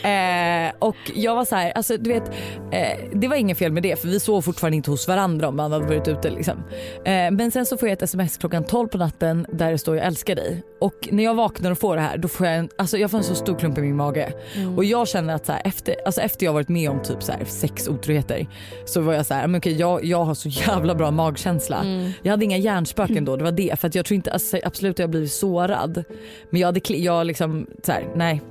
[0.04, 2.24] Eh, och jag var så här, alltså du vet,
[2.72, 5.56] eh, det var inget fel med det för vi sov fortfarande inte hos varandra om
[5.56, 6.64] man hade varit ute liksom.
[7.06, 9.98] Eh, men sen så får jag ett sms klockan 12 på natten där det står
[9.98, 10.64] jag älskar dig.
[10.82, 13.18] Och när jag vaknar och får det här då får jag en, alltså jag får
[13.18, 14.34] en så stor klump i min mage.
[14.78, 17.32] Och jag känner att så här, efter, alltså efter jag varit med om typ så
[17.32, 18.48] här, sex otroheter
[18.86, 21.86] så var jag så här, men okej, jag, jag har så jävla bra magkänsla.
[22.24, 23.80] Jag hade inga hjärnspöken då, det var det.
[23.80, 26.04] För jag tror inte, alltså, absolut jag har blivit sårad.
[26.50, 28.42] Men jag hade, jag liksom så här, nej.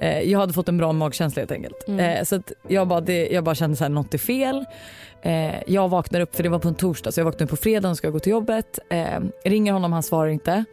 [0.00, 1.88] Eh, jag hade fått en bra magkänsla helt enkelt.
[1.88, 4.64] Eh, så att jag, bara, det, jag bara kände så här, något är fel.
[5.22, 7.56] Eh, jag vaknar upp, för det var på en torsdag, så jag vaknar upp på
[7.56, 8.78] fredagen och ska gå till jobbet.
[8.90, 10.64] Eh, ringer honom, han svarar inte.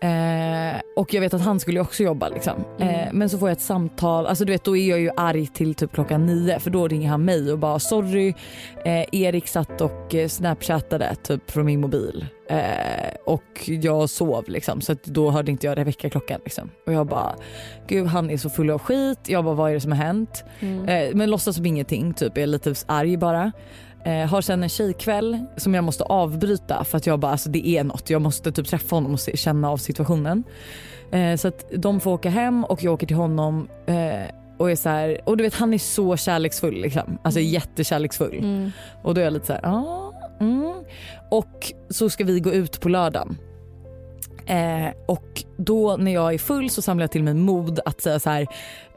[0.00, 2.64] Eh, och jag vet att han skulle också jobba liksom.
[2.78, 5.46] Eh, men så får jag ett samtal, alltså du vet då är jag ju arg
[5.46, 8.34] till typ klockan nio för då ringer han mig och bara sorry
[8.84, 12.58] eh, Erik satt och eh, snapchattade typ från min mobil eh,
[13.26, 16.70] och jag sov liksom så att då hörde inte jag väckarklockan liksom.
[16.86, 17.34] Och jag bara
[17.88, 20.44] gud han är så full av skit, jag bara vad är det som har hänt?
[20.60, 23.52] Eh, men låtsas som ingenting, typ är lite arg bara.
[24.08, 27.68] Eh, har sen en tjejkväll som jag måste avbryta för att jag bara alltså det
[27.68, 28.10] är något.
[28.10, 30.44] Jag måste typ träffa honom och se, känna av situationen.
[31.12, 34.76] Eh, så att de får åka hem och jag åker till honom eh, och är
[34.76, 37.18] så här, och du vet han är så kärleksfull liksom.
[37.22, 38.38] Alltså jättekärleksfull.
[38.38, 38.70] Mm.
[39.02, 40.74] Och då är jag lite så här, ah, mm.
[41.30, 43.38] Och så ska vi gå ut på lördagen.
[44.48, 48.20] Eh, och då när jag är full så samlar jag till mig mod att säga
[48.20, 48.42] så här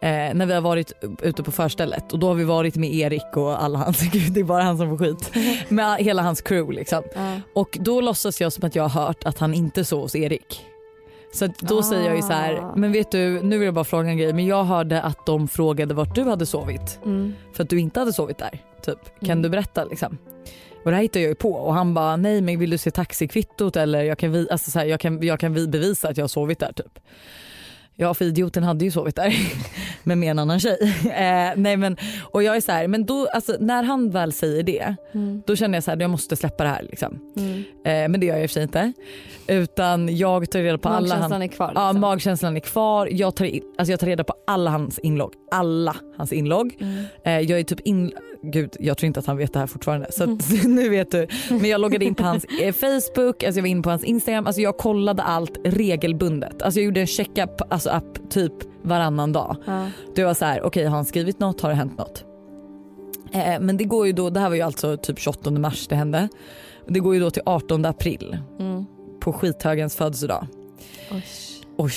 [0.01, 3.37] eh, när vi har varit ute på förstället och då har vi varit med Erik
[3.37, 5.31] och alla hans, gud det är bara han som får skit,
[5.69, 7.03] med hela hans crew liksom.
[7.15, 7.39] Ja.
[7.55, 10.65] Och då låtsas jag som att jag har hört att han inte sov hos Erik.
[11.33, 12.73] Så då säger jag ju så här, Ah.
[12.75, 15.47] men vet du nu vill jag bara fråga en grej men jag hörde att de
[15.47, 17.33] frågade vart du hade sovit Mm.
[17.53, 18.59] för att du inte hade sovit där.
[18.85, 18.99] Typ.
[19.19, 19.41] Kan Mm.
[19.41, 20.17] du berätta liksom?
[20.83, 22.91] Och det här hittar jag ju på och han bara nej men vill du se
[22.91, 26.17] taxikvittot eller jag kan, vi, alltså så här, jag kan, jag kan vi bevisa att
[26.17, 26.99] jag har sovit där typ.
[27.95, 29.35] Ja för idioten hade ju sovit där
[30.03, 30.77] med med en annan tjej.
[31.05, 31.97] Eh, nej men,
[32.31, 35.41] och jag är så här, men då, alltså, när han väl säger det Mm.
[35.47, 37.19] då känner jag så här, jag måste släppa det här liksom.
[37.37, 37.57] Mm.
[37.85, 38.93] Eh, men det gör jag i och för sig inte.
[39.47, 41.71] Utan jag tar reda på alla Magkänslan är kvar.
[41.75, 42.01] Ja, Liksom.
[42.01, 43.07] magkänslan är kvar.
[43.11, 45.33] Jag tar, in, alltså jag tar reda på alla hans inlogg.
[45.51, 46.77] Alla hans inlogg.
[46.79, 47.05] Mm.
[47.25, 48.11] Eh, jag är typ in...
[48.43, 50.11] Gud, jag tror inte att han vet det här fortfarande.
[50.11, 50.29] Så att,
[50.65, 51.27] nu vet du.
[51.49, 54.47] Men jag loggade in på hans eh, Facebook, alltså jag var inne på hans Instagram.
[54.47, 56.61] Alltså jag kollade allt regelbundet.
[56.61, 59.55] Alltså jag gjorde en checkup alltså app typ varannan dag.
[59.65, 59.87] Ja.
[60.15, 61.61] Det var så här, okej har han skrivit något?
[61.61, 62.25] Har det hänt något?
[63.33, 65.95] Eh, men det går ju då, det här var ju alltså typ 28 mars det
[65.95, 66.27] hände.
[66.87, 68.85] Det går ju då till 18 april Mm.
[69.19, 70.47] på skithögens födelsedag.
[71.11, 71.23] Oj.
[71.77, 71.91] Oj.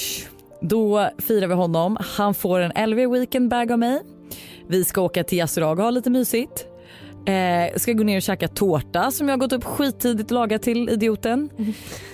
[0.61, 1.97] Då firar vi honom.
[2.01, 4.01] Han får en LV weekend bag av mig.
[4.69, 6.67] Vi ska åka till Yasurag och ha lite mysigt.
[7.27, 10.63] Eh, ska gå ner och käka tårta som jag har gått upp skittidigt och lagat
[10.63, 11.51] till idioten.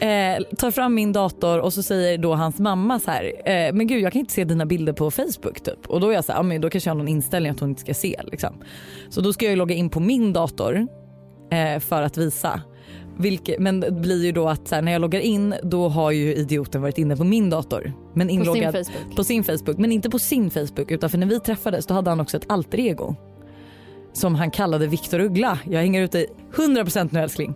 [0.01, 3.87] Eh, tar fram min dator och så säger då hans mamma så här, eh, men
[3.87, 5.87] gud jag kan inte se dina bilder på Facebook typ.
[5.87, 7.61] Och då är jag så här, ja, men då kanske jag har någon inställning att
[7.61, 8.63] hon inte ska se liksom.
[9.11, 10.87] Så då ska jag logga in på min dator
[11.51, 12.63] eh, för att visa.
[13.21, 16.11] Vilket, men det blir ju då att så här, när jag loggar in då har
[16.11, 17.93] ju idioten varit inne på min dator.
[18.15, 19.17] Men På sin inloggad Facebook.
[19.17, 19.79] på sin Facebook.
[19.79, 22.45] Men inte på sin Facebook utan för när vi träffades då hade han också ett
[22.51, 23.15] alter ego.
[24.13, 25.59] Som han kallade Viktor Uggla.
[25.71, 27.55] Jag hänger ut dig 100% nu älskling.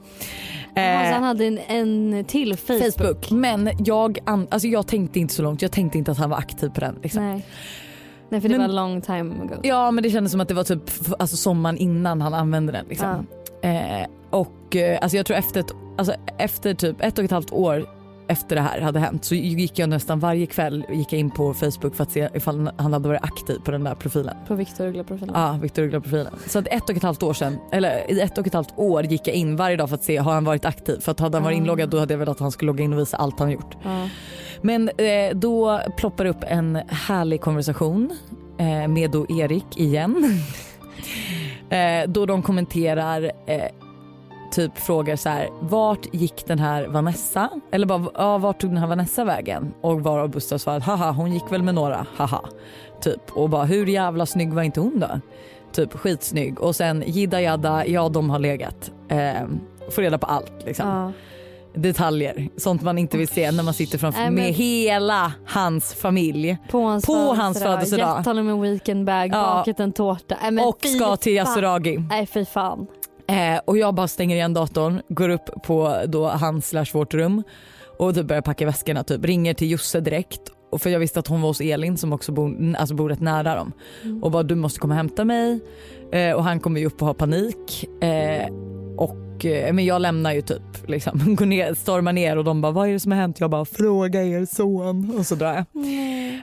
[0.75, 2.95] Jaha, Eh, han hade en, en till Facebook.
[2.99, 3.31] Facebook.
[3.31, 5.63] Men jag, an, alltså jag tänkte inte så långt.
[5.63, 6.99] Jag tänkte inte att han var aktiv på den.
[7.03, 7.23] Liksom.
[7.31, 7.47] Nej.
[8.29, 9.55] Nej för det Men- var long time ago.
[9.63, 10.83] Ja men det kändes som att det var typ
[11.19, 12.87] alltså, sommaren innan han använde den.
[12.89, 13.27] Liksom.
[13.65, 17.53] Eh, och eh, alltså jag tror efter, ett, alltså, efter typ ett och ett halvt
[17.53, 17.87] år
[18.29, 21.95] efter det här hade hänt så gick jag nästan varje kväll gick in på Facebook
[21.95, 24.37] för att se ifall han hade varit aktiv på den där profilen.
[24.49, 25.35] På Victor Uggla-profilen.
[25.35, 26.33] Ja, Victor Uggla-profilen.
[26.47, 29.05] Så att ett och ett halvt år sedan, eller i ett och ett halvt år
[29.05, 31.01] gick jag in varje dag för att se har han varit aktiv.
[31.01, 31.59] För att hade han varit Ah.
[31.59, 33.77] inloggad då hade jag velat att han skulle logga in och visa allt han gjort.
[33.83, 34.09] Ja.
[34.63, 38.11] Men eh, då ploppar upp en härlig konversation
[38.59, 40.43] eh, med då Erik igen.
[41.75, 43.69] eh, då de kommenterar eh,
[44.53, 47.51] typ frågar så här vart gick den här Vanessa?
[47.73, 49.75] Eller bara ja, vart tog den här Vanessa vägen?
[49.81, 52.41] Och varav Buster svarade haha hon gick väl med några haha.
[53.01, 55.21] Typ och bara hur jävla snygg var inte hon då?
[55.73, 58.93] Typ skitsnygg och sen jidda jadda ja de har legat.
[59.09, 59.43] Eh,
[59.91, 61.13] får reda på allt liksom Ja
[61.75, 62.49] detaljer.
[62.57, 66.59] Sånt man inte vill se när man sitter framför Nej, med hela hans familj.
[66.71, 68.17] På hans På hans födelsedag.
[68.19, 69.55] Gett honom en weekendbag, Ja.
[69.59, 70.37] bakat en tårta.
[70.43, 71.33] Nej, men och ska till.
[71.33, 71.99] Yasuragi.
[72.11, 72.87] Nej fy fan.
[73.29, 77.43] Eh, och jag bara stänger igen datorn, går upp på då hans slash vårt rum
[77.99, 79.05] och typ börjar packa väskorna.
[79.05, 79.25] Typ.
[79.25, 80.41] Ringer till Josse direkt.
[80.73, 83.21] Och för jag visste att hon var hos Elin som också bor, alltså bor rätt
[83.21, 83.73] nära dem.
[84.23, 85.61] Och bara du måste komma och hämta mig.
[86.13, 87.85] Eh, och han kommer ju upp och har panik.
[88.03, 88.47] Eh,
[88.97, 92.73] och eh, men jag lämnar ju typ liksom, går ner, stormar ner och de bara
[92.73, 93.41] vad är det som har hänt?
[93.41, 95.65] Jag bara fråga er son och så drar jag.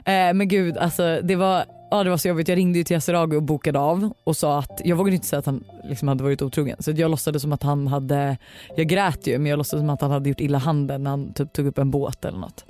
[0.04, 2.48] Eh, men gud alltså det var, ja, det var så jobbigt.
[2.48, 5.38] Jag ringde ju till Yasuragi och bokade av och sa att jag vågade inte säga
[5.38, 6.76] att han liksom hade varit otrogen.
[6.80, 8.36] Så jag låtsades som att han hade,
[8.76, 11.32] jag grät ju men jag låtsades som att han hade gjort illa handen när han
[11.32, 12.64] typ tog upp en båt eller något.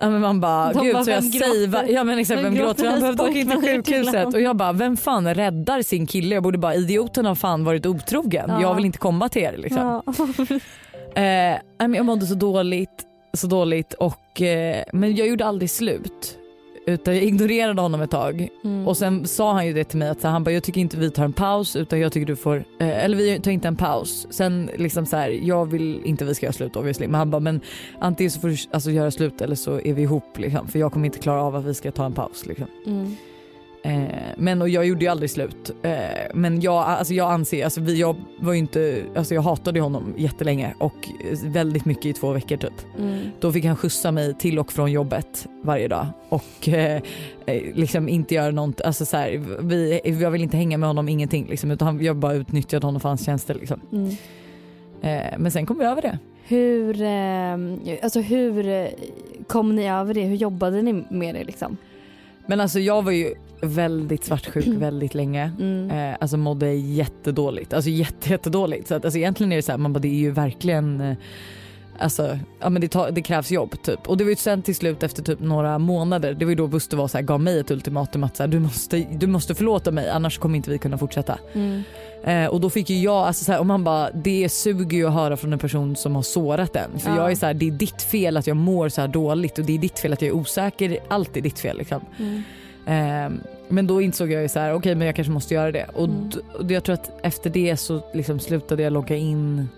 [0.00, 1.88] Ja, men man bara, De gud bara, så jag gråter?
[1.88, 2.86] ja men exakt Vem vem gråter?
[2.86, 6.34] Han behövde åka in till sjukhuset och jag bara vem fan räddar sin kille?
[6.34, 8.44] Jag borde bara idioten har fan varit otrogen.
[8.48, 8.60] Ja.
[8.62, 10.02] Jag vill inte komma till er liksom.
[10.06, 10.58] Ja.
[11.16, 16.38] Eh, jag mådde så dåligt, så dåligt och, eh, men jag gjorde aldrig slut.
[16.88, 18.88] Utan jag ignorerade honom ett tag Mm.
[18.88, 20.96] och sen sa han ju det till mig att så han bara jag tycker inte
[20.96, 23.76] vi tar en paus utan jag tycker du får, eh, eller vi tar inte en
[23.76, 24.26] paus.
[24.30, 27.40] Sen liksom så här, jag vill inte vi ska göra slut obviously men han bara
[27.40, 27.60] men
[28.00, 30.92] antingen så får du alltså, göra slut eller så är vi ihop liksom för jag
[30.92, 32.66] kommer inte klara av att vi ska ta en paus liksom.
[32.86, 33.16] Mm.
[33.86, 35.70] Eh, men och jag gjorde ju aldrig slut.
[35.82, 35.92] Eh,
[36.34, 40.74] men jag, alltså jag anser, alltså vi, jag var inte, alltså jag hatade honom jättelänge
[40.78, 41.08] och
[41.44, 42.72] väldigt mycket i två veckor typ.
[42.98, 43.20] Mm.
[43.40, 47.02] Då fick han skjutsa mig till och från jobbet varje dag och eh,
[47.46, 51.08] eh, liksom inte göra något, alltså så här, vi, jag vill inte hänga med honom
[51.08, 53.80] ingenting liksom utan jag bara utnyttjade honom för hans tjänster liksom.
[53.92, 54.08] Mm.
[55.02, 56.18] Eh, men sen kom vi över det.
[56.48, 58.88] Hur, eh, alltså hur
[59.46, 60.22] kom ni över det?
[60.22, 61.76] Hur jobbade ni med det liksom?
[62.46, 65.52] Men alltså jag var ju väldigt svartsjuk väldigt länge.
[65.58, 65.90] Mm.
[65.90, 68.88] Eh, alltså mådde jättedåligt, alltså jätte, jättedåligt.
[68.88, 71.16] Så att, alltså egentligen är det så här, man bara det är ju verkligen eh,
[71.98, 74.08] Alltså, ja men det, tar, det krävs jobb typ.
[74.08, 76.66] Och det var ju sen till slut efter typ några månader, det var ju då
[76.66, 79.54] Buster var så här, gav mig ett ultimatum att så här, du, måste, du måste
[79.54, 81.38] förlåta mig annars kommer inte vi kunna fortsätta.
[81.52, 81.82] Mm.
[82.24, 85.06] Eh, och då fick ju jag, alltså så här, och man bara, det suger ju
[85.06, 86.98] att höra från en person som har sårat en.
[86.98, 87.16] För Ja.
[87.16, 89.74] jag är så här, det är ditt fel att jag mår så dåligt och det
[89.74, 92.00] är ditt fel att jag är osäker, allt är ditt fel liksom.
[92.18, 92.42] Mm.
[92.86, 93.30] Eh,
[93.68, 95.86] men då insåg jag ju så här, okej men jag kanske måste göra det.
[95.94, 96.30] Och, Mm.
[96.58, 99.68] och jag tror att efter det så liksom slutade jag logga in,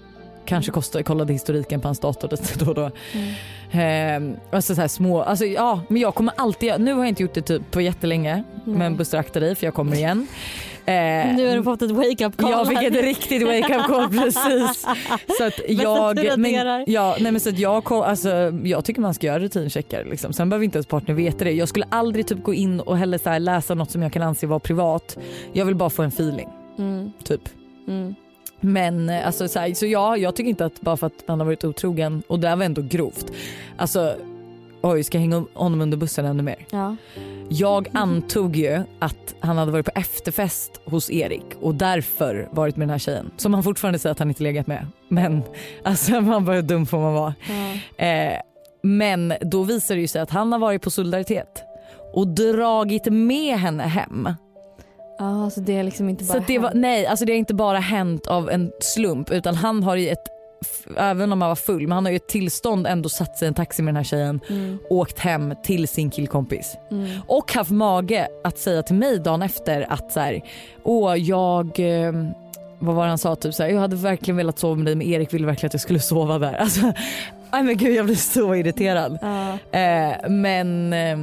[0.49, 2.91] kanske kostade, kollade historiken på hans dator lite då och då.
[3.13, 4.33] Mm.
[4.33, 7.23] Eh, alltså så här små, alltså ja men jag kommer alltid, nu har jag inte
[7.23, 8.35] gjort det typ på jättelänge
[8.65, 8.79] Nej.
[8.79, 10.27] men Buster akta dig för jag kommer igen.
[10.89, 12.51] Eh, Nu har du fått ett wake-up call.
[12.51, 14.87] jag fick ett riktigt wake-up call precis.
[15.39, 18.31] Så att jag, men, ja, nej men så att jag, alltså,
[18.65, 20.05] jag tycker man ska göra rutincheckar.
[20.05, 20.33] Liksom.
[20.33, 21.53] Sen behöver inte ens partner veta det.
[21.53, 24.47] Jag skulle aldrig typ gå in och heller så läsa något som jag kan anse
[24.47, 25.19] vara privat.
[25.53, 26.49] Jag vill bara få en feeling.
[26.79, 27.13] Mm.
[27.25, 27.49] Typ.
[27.89, 28.15] Mm.
[28.61, 31.41] Men eh, alltså, så, här, så ja, jag tycker inte att bara för att man
[31.41, 33.33] har varit otrogen och det här var ändå grovt.
[33.77, 34.17] Alltså
[34.81, 36.67] oj ska jag hänga honom under bussen ännu mer.
[36.71, 36.97] Ja.
[37.49, 42.89] Jag antog ju att han hade varit på efterfest hos Erik och därför varit med
[42.89, 43.31] den här tjejen.
[43.37, 44.87] Som han fortfarande säger att han inte legat med.
[45.09, 45.43] Men
[45.85, 47.35] alltså man bara hur dum får man vara.
[47.49, 48.05] Ja.
[48.05, 48.41] Eh,
[48.83, 51.63] men då visar det ju sig att han har varit på solidaritet
[52.13, 54.29] och dragit med henne hem.
[55.19, 57.55] Ja, så det är liksom inte bara Så det var, nej, alltså det har inte
[57.55, 60.29] bara hänt av en slump utan han har i ett,
[60.97, 63.49] även om han var full, men han har ju ett tillstånd ändå satt sig i
[63.49, 66.77] en taxi med den här tjejen, Mm, åkt hem till sin killkompis.
[66.91, 67.11] mm.
[67.27, 70.41] Och haft mage att säga till mig dagen efter att så här,
[70.83, 72.13] åh jag, eh,
[72.79, 74.95] vad var det han sa, typ så här, jag hade verkligen velat sova med dig
[74.95, 76.53] men Erik ville verkligen att jag skulle sova där.
[76.55, 76.93] Alltså,
[77.53, 79.19] nej men gud jag blir så irriterad.
[79.23, 79.79] Ja.
[79.79, 81.19] Eh, men eh,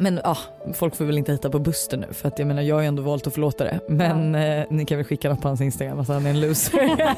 [0.00, 0.38] men ah,
[0.74, 2.88] folk får väl inte hitta på Buster nu för att jag menar jag har ju
[2.88, 3.80] ändå valt att förlåta det.
[3.88, 7.14] Men eh, ni kan väl skicka något på hans instagram att han är en loser.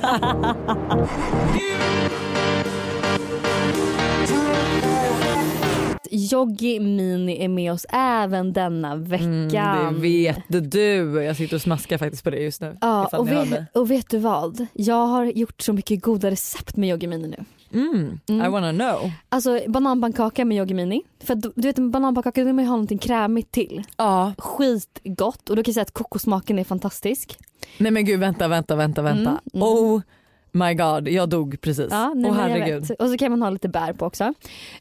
[6.11, 9.27] Joggi Mini är med oss även denna veckan.
[9.53, 11.23] Mm, det vet du.
[11.23, 12.77] Jag sitter och smaskar faktiskt på det just nu.
[12.81, 14.67] Ja, och, vet, och vet du vad?
[14.73, 17.45] Jag har gjort så mycket goda recept med Yoggi Mini nu.
[17.77, 18.47] Mm, Mm.
[18.47, 19.11] I wanna know.
[19.29, 21.03] Alltså bananpannkaka med Yoggi Mini.
[21.25, 23.83] För du vet en bananpannkaka vill man ju ha någonting krämigt till.
[23.97, 24.33] Ja.
[24.39, 27.39] Skitgott och då kan jag säga att kokossmaken är fantastisk.
[27.79, 29.31] Nej men gud vänta vänta vänta vänta.
[29.31, 29.62] Mm, mm.
[29.69, 30.01] Oh
[30.57, 31.88] my god jag dog precis.
[31.90, 32.90] Ja, nej, jag herregud.
[32.99, 34.35] Och så kan man ha lite bär på också.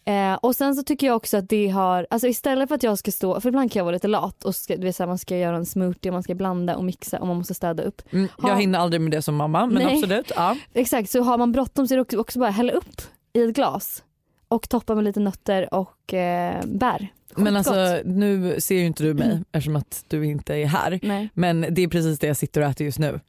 [0.05, 2.97] Eh, och sen så tycker jag också att det har, alltså istället för att jag
[2.97, 5.07] ska stå, för ibland kan jag vara lite lat och ska, du vet, så här,
[5.07, 8.01] man ska göra en smoothie, man ska blanda och mixa och man måste städa upp.
[8.11, 8.55] Mm, jag Ha.
[8.55, 9.95] hinner aldrig med det som mamma men Nej.
[9.95, 10.31] absolut.
[10.35, 10.57] Ja.
[10.73, 13.01] Exakt, så har man bråttom så är det också, också bara hälla upp
[13.33, 14.03] i ett glas
[14.47, 17.07] och toppa med lite nötter och eh, bär.
[17.35, 20.99] Men alltså nu ser ju inte du mig eftersom att du inte är här.
[21.03, 21.29] Nej.
[21.33, 23.19] Men det är precis det jag sitter och äter just nu.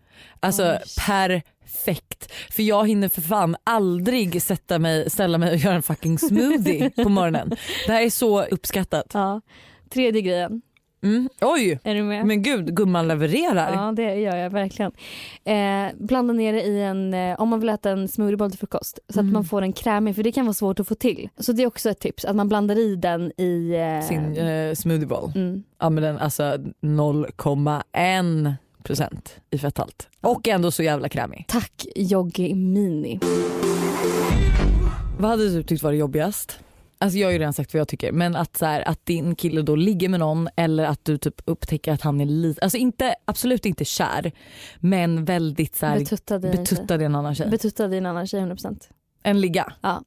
[0.40, 0.80] Alltså Oj.
[1.84, 2.32] Perfekt.
[2.50, 6.90] För jag hinner för fan aldrig sätta mig, ställa mig och göra en fucking smoothie
[6.90, 7.50] på morgonen.
[7.86, 9.06] Det här är så uppskattat.
[9.14, 9.40] Ja.
[9.90, 10.62] Tredje grejen,
[11.02, 11.28] Mm.
[11.40, 12.26] Oj, är du med?
[12.26, 13.72] men gud gumman levererar.
[13.74, 14.92] Ja det gör jag verkligen.
[15.44, 18.98] Eh, blanda ner det i en, eh, om man vill äta en smoothieboll till frukost
[19.08, 19.28] så Mm.
[19.28, 21.28] att man får en krämig för det kan vara svårt att få till.
[21.38, 24.74] Så det är också ett tips att man blandar i den i eh, Sin eh,
[24.74, 25.32] smoothie bowl.
[25.34, 25.62] mm.
[25.80, 26.42] Ja men den alltså
[26.82, 28.54] 0,1
[28.86, 30.08] procent i fetthalt.
[30.20, 31.44] Och ändå så jävla krämig.
[31.48, 33.20] Tack Joggi Mini.
[35.18, 36.58] Vad hade du tyckt var det jobbigast?
[36.98, 39.34] Alltså jag har ju redan sagt vad jag tycker men att, så här, att din
[39.36, 42.78] kille då ligger med någon eller att du typ upptäcker att han är lite, alltså
[42.78, 44.32] inte, absolut inte kär
[44.78, 47.50] men väldigt så här, Betuttad betuttad i en annan tjej.
[47.50, 48.80] Betuttad i en annan tjej 100%.
[49.22, 49.72] en ligga.
[49.80, 50.02] Ja.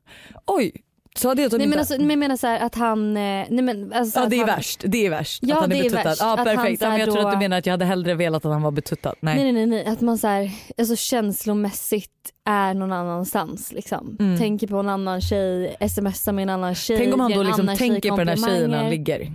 [0.45, 0.71] Oj,
[1.15, 1.69] så hade jag Nej inte.
[1.69, 4.23] men, alltså, men jag menar så här att han, eh, nej men alltså så ja
[4.23, 5.43] att det är han, värst, det är värst.
[5.43, 6.03] Ja, att han är det är betuttad.
[6.03, 6.21] värst.
[6.21, 8.13] Ja Att han perfekt, men jag tror att då- du menar att jag hade hellre
[8.15, 9.15] velat att han var betuttad.
[9.19, 9.35] Nej.
[9.43, 12.11] Nej nej nej, att man så här, alltså känslomässigt
[12.45, 14.17] är någon annanstans liksom.
[14.19, 14.37] Mm.
[14.37, 16.97] Tänker på en annan tjej, smsar med en annan tjej.
[16.97, 19.31] Tänk om han då liksom tänker på den här tjejen när han ligger.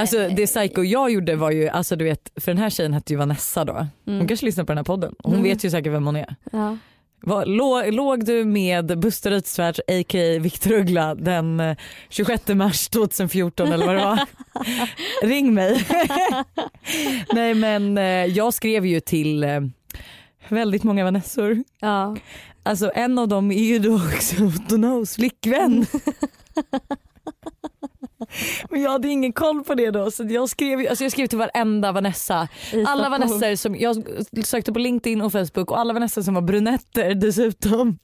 [0.00, 3.12] Alltså det psycho jag gjorde var ju, alltså du vet, för den här tjejen hette
[3.12, 3.72] ju Vanessa då.
[4.04, 4.28] Hon Mm.
[4.28, 5.14] kanske lyssnar på den här podden.
[5.18, 5.44] Hon Mm.
[5.44, 6.36] vet ju säkert vem hon är.
[6.52, 6.76] Ja.
[7.20, 10.38] Var, låg, låg du med Buster Rydstvärt a.k.a.
[10.38, 11.76] Viktor Uggla den eh,
[12.08, 14.20] 26 mars 2014 eller vad det var?
[15.22, 15.86] Ring mig.
[17.32, 19.60] Nej men eh, jag skrev ju till eh,
[20.48, 21.64] väldigt många Vanessor.
[21.80, 22.16] Ja.
[22.62, 25.86] Alltså en av dem är ju då också Otto flickvän.
[28.70, 31.38] Men jag hade ingen koll på det då så jag skrev, alltså jag skrev till
[31.38, 32.48] varenda Vanessa.
[32.86, 33.08] Alla.
[33.08, 34.04] Vanessor som, jag
[34.44, 37.98] sökte på LinkedIn och Facebook och alla Vanessor som var brunetter dessutom.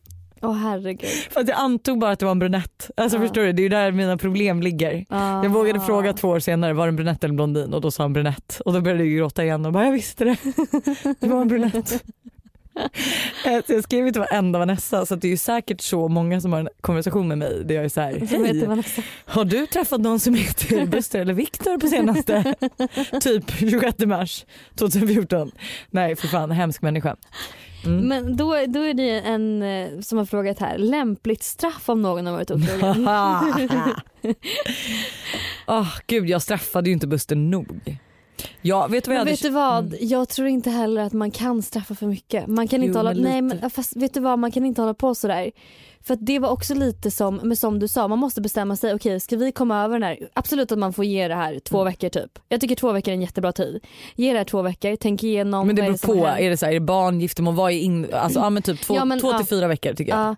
[0.44, 1.11] Åh herregud.
[1.30, 2.90] För att jag antog bara att det var en brunett.
[2.96, 3.22] Alltså Ja.
[3.22, 5.04] förstår du, det är ju där mina problem ligger.
[5.08, 5.42] Ah.
[5.42, 7.74] Jag vågade fråga två år senare, var det en brunett eller blondin?
[7.74, 8.61] Och då sa han brunett.
[8.64, 10.37] Och då började jag gråta igen och bara jag visste det.
[11.20, 12.04] Det var en brunett.
[13.46, 16.40] Eh, så jag skrev ju till varenda Vanessa så det är ju säkert så många
[16.40, 18.85] som har en konversation med mig där jag är så här, hej
[19.24, 22.54] har du träffat någon som heter Buster eller Viktor på senaste?
[23.20, 25.50] typ 26 mars 2014.
[25.90, 27.16] Nej för fan, hemsk människa.
[27.85, 28.08] Mm.
[28.08, 32.26] Men då, då är det en eh, som har frågat här, lämpligt straff om någon
[32.26, 33.04] har varit otrogen?
[35.66, 37.98] Åh gud jag straffade ju inte Buster nog.
[38.62, 41.62] Ja vet du vad jag vet du vad, jag tror inte heller att man kan
[41.62, 42.46] straffa för mycket.
[42.46, 44.83] Man kan Jo, inte hålla, men nej men fast vet du vad, man kan inte
[44.83, 45.50] hålla på sådär.
[46.05, 49.20] För det var också lite som, men som du sa, man måste bestämma sig, okej
[49.20, 51.92] ska vi komma över den här, absolut att man får ge det här två Mm.
[51.92, 52.38] veckor typ.
[52.48, 53.85] Jag tycker två veckor är en jättebra tid.
[54.16, 56.72] Ge det här två veckor, tänk igenom Men det beror på, är det så här,
[56.72, 59.31] är det barn, giftermål, vad är in, alltså ja, men typ två, Ja, men, två
[59.33, 59.38] ja.
[59.38, 60.20] till fyra veckor tycker jag.
[60.20, 60.37] Ja.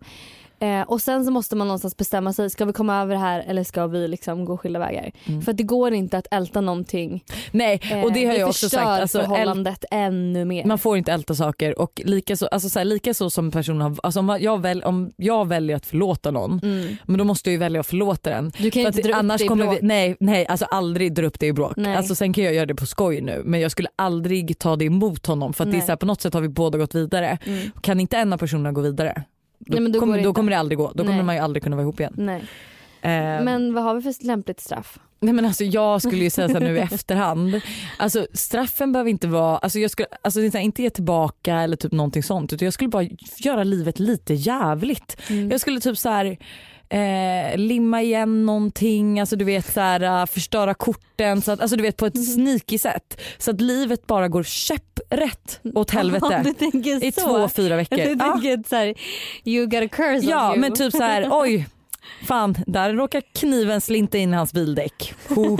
[0.64, 3.44] Eh, och sen så måste man någonstans bestämma sig, ska vi komma över det här
[3.46, 5.10] eller ska vi liksom gå skilda vägar?
[5.24, 5.42] Mm.
[5.42, 7.24] För att det går inte att älta någonting.
[7.50, 8.86] Nej och det Eh, har jag också sagt.
[8.86, 10.64] Alltså, förhållandet ännu mer.
[10.64, 13.80] man får inte älta saker och lika så, alltså så, här, lika så som personen
[13.80, 16.96] har, alltså om jag, väl, om jag väljer att förlåta någon Mm.
[17.04, 18.52] men då måste jag ju välja att förlåta den.
[18.58, 19.78] Du kan ju För inte att dra upp annars det i kommer bråk.
[19.82, 21.72] vi, nej, nej alltså aldrig dra upp det i bråk.
[21.76, 21.96] Nej.
[21.96, 24.84] Alltså, sen kan jag göra det på skoj nu men jag skulle aldrig ta det
[24.84, 26.94] emot honom för att det är så här, på något sätt har vi båda gått
[26.94, 27.38] vidare.
[27.46, 27.70] Mm.
[27.80, 29.22] Kan inte en av personerna gå vidare
[29.66, 30.92] då, Nej, då kommer, det då kommer det aldrig gå.
[30.94, 31.24] Då kommer Nej.
[31.24, 32.14] man ju aldrig kunna vara ihop igen.
[32.16, 32.44] Nej.
[33.02, 34.98] Eh, Men vad har vi för lämpligt straff?
[35.20, 37.60] Nej men alltså jag skulle ju säga så nu i efterhand,
[37.98, 41.92] alltså straffen behöver inte vara, alltså jag skulle, alltså här, inte ge tillbaka eller typ
[41.92, 45.16] någonting sånt utan jag skulle bara göra livet lite jävligt.
[45.30, 45.50] Mm.
[45.50, 46.38] Jag skulle typ så här
[46.94, 51.76] Eh, limma igen någonting, alltså du vet så här, äh, förstöra korten, så att, alltså
[51.76, 52.26] du vet på ett Mm.
[52.26, 53.20] sneaky sätt.
[53.38, 57.20] Så att livet bara går käpprätt åt Ja, helvete tänker i så.
[57.20, 57.96] två, fyra veckor.
[57.96, 58.32] Du Ja.
[58.32, 58.94] tänker så här,
[59.44, 61.66] you got a curse Ja men typ så här, oj
[62.26, 65.14] Fan, där råkar kniven slinta in i hans bildäck.
[65.28, 65.58] Ho.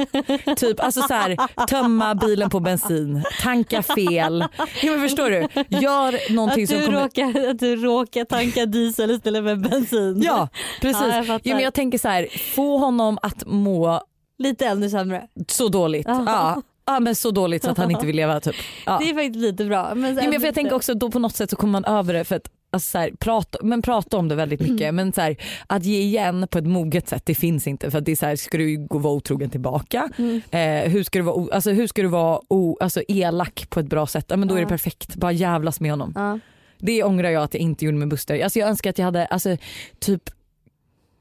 [0.56, 1.36] Typ, alltså så här,
[1.66, 4.44] tömma bilen på bensin, tanka fel.
[4.82, 5.48] Ja, men förstår du?
[5.78, 7.02] Gör någonting att, som du kommer...
[7.02, 10.22] råkar, att du råkar tanka diesel istället för bensin.
[10.22, 10.48] Ja
[10.80, 11.02] precis.
[11.02, 11.50] Ja, Ja, jag fattar.
[11.54, 14.00] men jag tänker så här, få honom att må
[14.38, 15.22] Lite ännu sämre.
[15.48, 16.06] så dåligt.
[16.08, 16.22] Ja.
[16.26, 16.62] Ja.
[16.86, 18.54] Ja, men så dåligt så att han inte vill leva typ.
[18.86, 18.98] Ja.
[18.98, 19.94] Det är faktiskt lite bra.
[19.94, 22.14] Men, Ja, men för jag tänker också då på något sätt så kommer man över
[22.14, 24.96] det för att alltså så här, prata, men prata om det väldigt mycket Mm.
[24.96, 28.12] men så här, att ge igen på ett moget sätt det finns inte för det
[28.12, 30.08] är så här, ska du gå vara otrogen tillbaka?
[30.18, 30.40] Mm.
[30.50, 33.80] Eh, hur ska du vara, o- alltså, hur ska du vara o, alltså, elak på
[33.80, 34.26] ett bra sätt?
[34.28, 34.68] Ja, men då är det Ja.
[34.68, 36.12] perfekt, bara jävlas med honom.
[36.16, 36.38] Ja.
[36.78, 38.44] Det ångrar jag att jag inte gjorde med Buster.
[38.44, 39.56] Alltså, jag önskar att jag hade alltså,
[39.98, 40.22] typ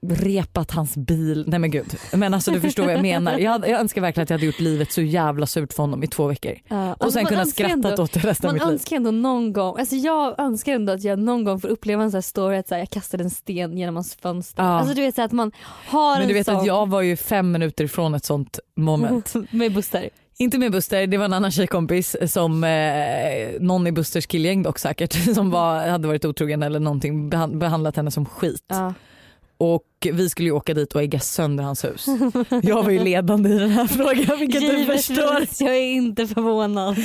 [0.10, 1.44] repat hans bil.
[1.48, 1.96] Nej men gud.
[2.14, 3.38] Men alltså du förstår vad jag menar.
[3.38, 6.08] Jag, jag önskar verkligen att jag hade gjort livet så jävla surt för honom i
[6.08, 6.54] två veckor.
[6.68, 6.94] Ja.
[6.94, 8.74] Och Alltså, sen man kunna önskar skratta ändå- åt det resten av Man mitt liv.
[8.74, 12.12] önskar ändå någon gång, alltså jag önskar ändå att jag någon gång får uppleva en
[12.12, 14.64] sån här story att så här, jag kastade en sten genom hans fönster.
[14.64, 14.70] Ja.
[14.70, 15.52] Alltså du vet så här, att man
[15.88, 18.60] har Men en du vet sån att jag var ju fem minuter ifrån ett sånt
[18.76, 19.34] moment.
[19.52, 20.10] med Buster.
[20.38, 22.70] Inte med Buster, det var en annan tjejkompis som eh,
[23.60, 27.96] någon i Busters killgäng dock säkert som var, hade varit otrogen eller någonting behan- behandlat
[27.96, 28.66] henne som skit.
[28.68, 28.94] Ja.
[29.64, 32.06] Och vi skulle ju åka dit och ägga sönder hans hus.
[32.64, 35.34] Jag var ju ledande i den här frågan vilket du förstår.
[35.34, 36.98] Givetvis, jag är inte förvånad.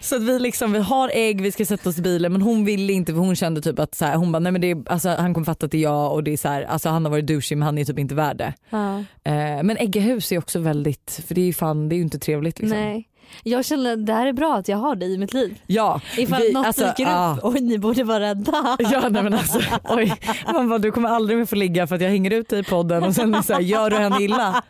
[0.00, 2.64] Så att vi liksom, vi har ägg, vi ska sätta oss i bilen men hon
[2.64, 4.82] ville inte för hon kände typ att så här, hon bara, nej men det är,
[4.86, 7.04] alltså, han kommer fatta att det är jag och det är så här, alltså, han
[7.04, 8.54] har varit douchig men han är typ inte värd det.
[8.70, 8.98] Ja.
[8.98, 12.02] Eh, men ägga hus är också väldigt, för det är ju fan, det är ju
[12.02, 12.78] inte trevligt liksom.
[12.78, 13.08] Nej.
[13.42, 15.58] Jag känner att det här är bra att jag har dig i mitt liv.
[15.66, 18.76] Ja, Ifall vi- något alltså, dyker upp, oj ni borde vara rädda.
[18.78, 20.14] Ja nej men alltså oj.
[20.52, 22.62] Man bara, du kommer aldrig mer få ligga för att jag hänger ut dig i
[22.62, 24.62] podden och sen så här, gör du henne illa.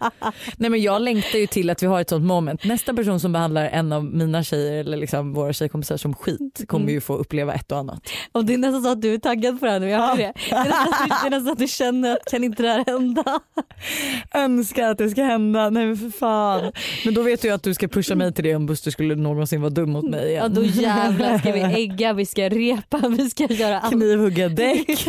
[0.57, 2.65] Nej men jag längtar ju till att vi har ett sånt moment.
[2.65, 6.93] Nästa person som behandlar en av mina tjejer eller liksom våra tjejkompisar som skit kommer
[6.93, 8.09] ju få uppleva ett och annat.
[8.33, 10.17] Och det är nästan så att du är taggad på det här nu, jag hör
[10.17, 10.33] det.
[10.51, 13.41] Det är nästan nästan att du känner att kan inte det här hända?
[14.35, 16.73] Önskar att det ska hända, nej men för fan.
[17.05, 19.15] Men då vet du ju att du ska pusha mig till det om Buster skulle
[19.15, 20.43] någonsin vara dum mot mig igen.
[20.43, 23.93] Ja då jävlar ska vi ägga, vi ska repa, vi ska göra allt.
[23.93, 25.09] Knivhugga däck.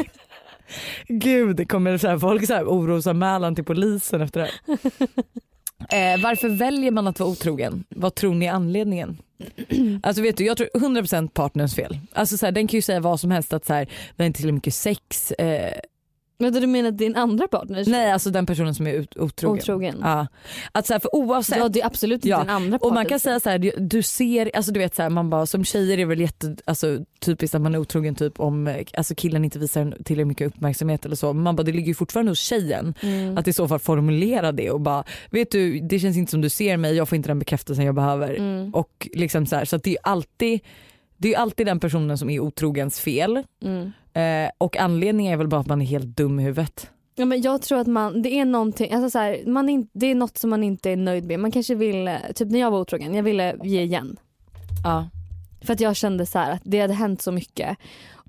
[1.08, 4.52] Gud, det kommer så här, folk så här orosanmälan till polisen efter det.
[5.90, 7.84] Eh, varför väljer man att vara otrogen?
[7.90, 9.18] Vad tror ni är anledningen?
[10.04, 12.00] Alltså vet du, jag tror 100% partners fel.
[12.14, 13.86] Alltså så här, den kan ju säga vad som helst att så här,
[14.16, 15.32] vi har inte tillräckligt mycket sex.
[15.32, 15.74] Eh,
[16.40, 19.58] Men du menar din andra partner nej alltså den personen som är ut- otrogen.
[19.62, 19.96] otrogen?
[20.02, 20.28] Ja.
[20.72, 22.88] Att så här, för oavsett Ja det är absolut inte Ja, din andra partner.
[22.88, 25.30] Och man kan säga så här, du- du ser, alltså du vet så här, man
[25.30, 28.84] bara som tjejer är det väl jätte, alltså, typiskt att man är otrogen typ om
[28.98, 31.34] alltså killen inte visar tillräckligt mycket uppmärksamhet eller så.
[31.34, 33.38] Men man bara det ligger ju fortfarande hos tjejen mm.
[33.38, 36.50] att i så fall formulera det och bara vet du det känns inte som du
[36.50, 38.34] ser mig, jag får inte den bekräftelsen jag behöver.
[38.36, 38.74] Mm.
[38.74, 40.60] Och liksom så här, så att det är alltid
[41.18, 43.92] det är alltid den personen som är otrogens fel Mm.
[44.14, 46.90] eh, och anledningen är väl bara att man är helt dum i huvudet.
[47.16, 50.06] Ja, men jag tror att man, det är någonting, alltså så här, man in, det
[50.12, 51.40] är något som man inte är nöjd med.
[51.40, 54.18] Man kanske vill, typ när jag var otrogen, jag ville ge igen.
[54.84, 55.10] Ja.
[55.62, 57.78] För att jag kände så här att det hade hänt så mycket.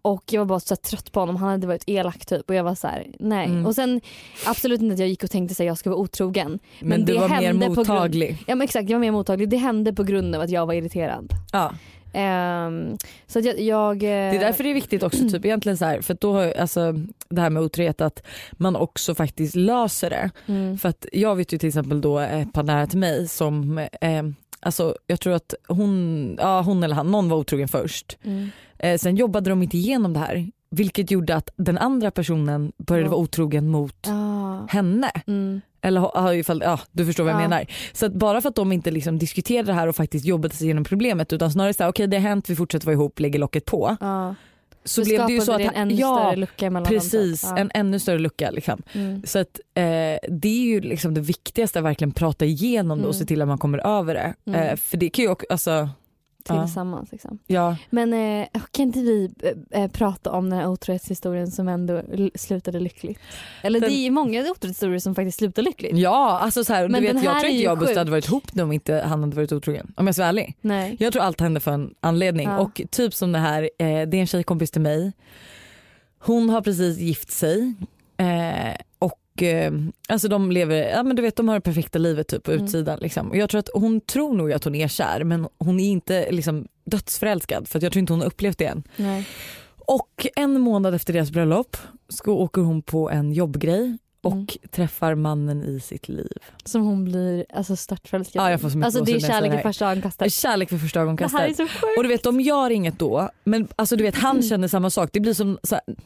[0.02, 2.64] Och jag var bara så trött på honom, han hade varit elak typ och jag
[2.64, 3.46] var så här: nej.
[3.46, 3.66] Mm.
[3.66, 4.00] Och sen
[4.46, 6.58] absolut inte att jag gick och tänkte att jag ska vara otrogen.
[6.80, 8.38] Men, Men du det var mer hände grund- mottaglig.
[8.46, 9.48] Ja men exakt, jag var mer mottaglig.
[9.48, 11.32] Det hände på grund av att jag var irriterad.
[11.52, 11.72] Ja.
[12.18, 12.96] Ehm,
[13.26, 13.60] så jag...
[13.60, 16.52] jag Det är därför det är viktigt också typ egentligen så här, för då har
[16.60, 16.92] alltså
[17.28, 20.30] det här med otrohet att man också faktiskt löser det.
[20.46, 23.78] mm, För att jag vet ju till exempel då ett par nära till mig som
[23.78, 24.22] eh,
[24.60, 28.18] Alltså jag tror att hon, ja, hon eller han, någon var otrogen först.
[28.24, 28.50] mm.
[28.78, 30.50] Eh, sen jobbade de inte igenom det här.
[30.70, 33.10] Vilket gjorde att den andra personen började Ja.
[33.10, 35.10] vara otrogen mot Ah, henne.
[35.26, 35.60] mm.
[35.82, 37.48] Eller ifall, ja, du förstår vad jag Ja.
[37.48, 37.66] menar.
[37.92, 40.84] Så bara för att de inte liksom diskuterade det här och faktiskt jobbade sig igenom
[40.84, 43.64] problemet utan snarare så här, okej det har hänt, vi fortsätter vara ihop, lägger locket
[43.64, 43.96] på.
[44.00, 44.34] Ja.
[44.84, 46.88] Så Då blev det ju så att en ännu ja, större lucka mellan dem.
[47.00, 47.50] precis, typ.
[47.50, 47.58] Ja.
[47.58, 48.82] en ännu större lucka liksom.
[48.92, 49.22] Mm.
[49.26, 49.82] Så att eh,
[50.28, 53.18] det är ju liksom det viktigaste att verkligen prata igenom det och Mm.
[53.20, 54.34] se till att man kommer över det.
[54.46, 54.60] Mm.
[54.62, 55.88] Eh, för det kan ju också, alltså,
[56.48, 56.64] Ja.
[56.64, 57.38] Tillsammans liksom.
[57.46, 57.76] ja.
[57.90, 59.30] Men eh, kan inte vi
[59.72, 62.02] eh, eh, prata om den här otrohetshistorien som ändå
[62.34, 63.20] slutade lyckligt?
[63.62, 65.96] Eller Den- det är ju många otrohetshistorier som faktiskt slutar lyckligt.
[65.98, 68.26] Ja alltså så här, Men du vet, jag tror inte jag och Buster hade varit
[68.28, 69.92] ihop om inte han hade varit otrogen.
[69.96, 70.56] Om jag ska vara ärlig.
[70.60, 70.96] Nej.
[71.00, 72.58] Jag tror allt hände för en anledning Ja.
[72.58, 75.12] och typ som det här, eh, det är en tjejkompis till mig.
[76.18, 77.74] Hon har precis gift sig
[78.16, 79.72] eh, och eh,
[80.08, 82.64] alltså de lever, ja men du vet de har det perfekta livet typ på Mm.
[82.64, 83.30] utsidan liksom.
[83.30, 86.30] Och jag tror att hon tror nog att hon är kär men hon är inte
[86.30, 88.82] liksom dödsförälskad för att jag tror inte hon har upplevt det än.
[88.96, 89.28] Nej.
[89.78, 91.76] Och en månad efter deras bröllop
[92.08, 94.46] så åker hon på en jobbgrej och Mm.
[94.70, 96.32] träffar mannen i sitt liv.
[96.64, 99.62] Som hon blir alltså störtförälskad så mycket Alltså det är kärlek i här.
[99.62, 100.32] första ögonkastet.
[100.32, 101.56] Kärlek för första Det här är ögonkastet.
[101.56, 101.96] så sjukt.
[101.96, 105.10] Och du vet de gör inget då men alltså du vet han känner samma sak.
[105.12, 105.58] Det blir som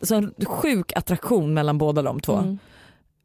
[0.02, 2.32] så, sjuk attraktion mellan båda de två.
[2.36, 2.58] Mm.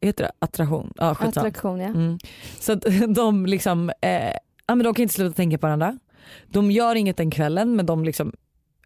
[0.00, 0.92] Heter det attraktion?
[0.96, 1.10] Ja.
[1.20, 1.86] Attraktion ja.
[1.86, 2.18] Mm.
[2.60, 4.26] Så att de liksom, eh,
[4.66, 5.98] ja, men de kan inte sluta tänka på varandra.
[6.46, 8.32] De gör inget den kvällen men de liksom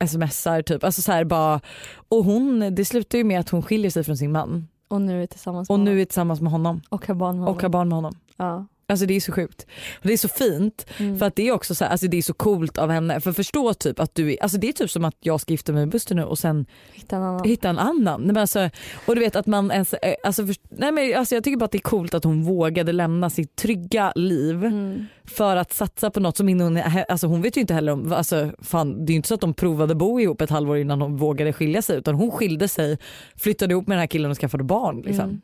[0.07, 0.85] smsar typ.
[0.85, 1.61] Alltså så här bara,
[2.09, 5.23] och hon, det slutar ju med att hon skiljer sig från sin man Och nu
[5.23, 6.01] är tillsammans med och nu honom.
[6.01, 7.55] är tillsammans med honom och har barn med honom.
[7.57, 8.15] och har barn med honom.
[8.37, 8.67] ja.
[8.93, 9.67] Alltså det är så sjukt.
[10.01, 11.19] Och det är så fint Mm.
[11.19, 13.21] för att det är också så här, alltså det är så coolt av henne.
[13.21, 15.73] För förstå typ att du är, alltså det är typ som att jag ska gifta
[15.73, 17.45] mig med Buster nu och sen Hitta en annan.
[17.49, 18.21] hitta en annan.
[18.21, 18.71] Nej, men alltså,
[19.07, 21.65] och du vet att man ens, eh, alltså, först, nej men alltså jag tycker bara
[21.65, 25.07] att det är coolt att hon vågade lämna sitt trygga liv Mm.
[25.25, 28.51] för att satsa på något som hon, alltså hon vet ju inte heller om, alltså
[28.63, 31.17] fan det är ju inte så att de provade bo ihop ett halvår innan hon
[31.17, 32.99] vågade skilja sig utan hon skilde sig,
[33.37, 34.97] flyttade ihop med den här killen och skaffade barn.
[35.03, 35.25] Liksom.
[35.25, 35.41] Mm.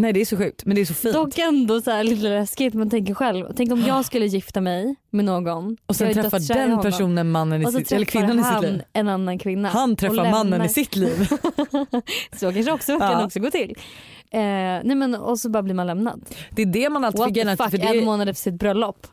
[0.00, 1.14] Nej det är så sjukt men det är så fint.
[1.14, 3.46] Dock ändå så här lite läskigt man tänker själv.
[3.56, 7.62] Tänk om jag skulle gifta mig med någon och sen är träffar den personen mannen
[7.62, 8.82] i sitt, eller kvinnan i sitt liv.
[8.92, 9.68] en annan kvinna.
[9.68, 11.28] Han träffar mannen i sitt liv.
[12.36, 13.24] Så kanske också kan Ja.
[13.24, 13.74] också gå till.
[14.32, 16.24] Eh, nej men och så bara blir man lämnad.
[16.50, 18.58] Det är det man alltid What fick the fuck, för det, en månad efter sitt
[18.58, 19.06] bröllop.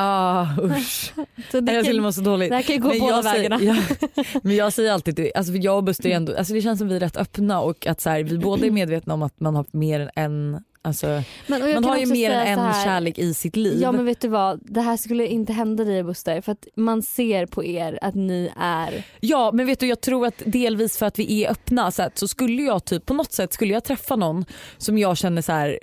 [0.00, 1.12] Ah, usch.
[1.50, 2.50] Så det, Jag skulle må så dåligt.
[2.50, 3.80] det här kan ju gå båda jag säger, vägarna.
[4.16, 6.78] ja, men jag säger alltid, det, alltså för jag och Buster ändå, alltså det känns
[6.78, 9.40] som vi är rätt öppna och att så här, vi båda är medvetna om att
[9.40, 11.06] man har mer än en, alltså,
[11.46, 13.78] Men, jag man har ju mer än en här, kärlek i sitt liv.
[13.82, 17.02] Ja men vet du vad, det här skulle inte hända dig Buster för att man
[17.02, 21.06] ser på er att ni är Ja men vet du jag tror att delvis för
[21.06, 23.84] att vi är öppna så, att, så skulle jag typ på något sätt skulle jag
[23.84, 24.44] träffa någon
[24.78, 25.78] som jag känner så här.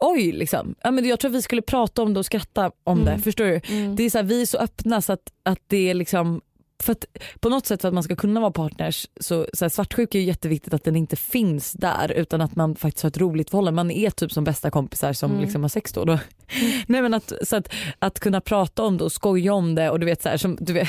[0.00, 0.74] Oj liksom.
[0.82, 3.16] Ja, men jag tror vi skulle prata om det och skratta om Mm.
[3.16, 3.22] det.
[3.22, 3.60] Förstår du?
[3.94, 6.40] Det är så här, vi är så öppna så att, att det är liksom
[6.82, 7.04] för att
[7.40, 10.22] på något sätt för att man ska kunna vara partners så, så här, svartsjuka är
[10.22, 13.76] ju jätteviktigt att den inte finns där utan att man faktiskt har ett roligt förhållande.
[13.76, 15.42] Man är typ som bästa kompisar som Mm.
[15.42, 16.04] liksom har sex då.
[16.04, 16.18] då.
[16.86, 17.68] Nej, men att, så att,
[17.98, 20.58] att kunna prata om det och skoja om det och du vet så här, som,
[20.60, 20.88] du vet,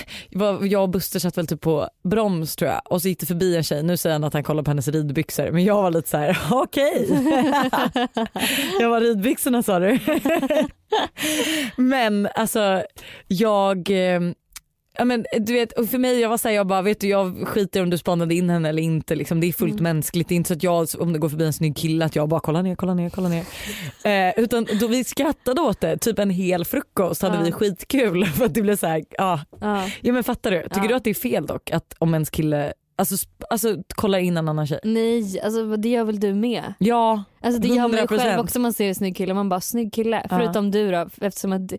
[0.69, 3.55] jag och Buster satt väl typ på broms tror jag och så gick det förbi
[3.55, 6.09] en tjej, nu säger han att han kollar på hennes ridbyxor men jag var lite
[6.09, 7.07] så här: okej.
[8.79, 9.99] jag var ridbyxorna sa du.
[11.77, 12.83] men alltså
[13.27, 14.21] jag eh,
[14.97, 17.47] Ja, men, du vet, och för mig jag var såhär, jag bara vet du jag
[17.47, 19.15] skiter om du spanade in henne eller inte.
[19.15, 20.27] Liksom, det är fullt mänskligt.
[20.29, 22.29] Det är inte så att jag om det går förbi en snygg kille att jag
[22.29, 23.43] bara kollar ner, kollar ner, kollar ner.
[24.03, 27.41] Eh, utan då vi skrattade åt det, typ en hel frukost hade Ja.
[27.43, 29.39] vi skitkul för att det blev så här, ja.
[29.61, 29.83] ja.
[30.01, 30.61] ja men fattar du?
[30.63, 30.87] Tycker Ja.
[30.87, 33.15] du att det är fel dock att om ens kille alltså,
[33.49, 34.79] alltså kollar in en annan tjej?
[34.83, 36.73] Nej, alltså det gör väl du med?
[36.79, 38.17] Ja, Alltså det gör man ju 100%.
[38.19, 39.33] själv också man ser en snygg kille.
[39.33, 40.25] Man bara snygg kille.
[40.29, 40.37] Ja.
[40.37, 41.73] Förutom du då eftersom att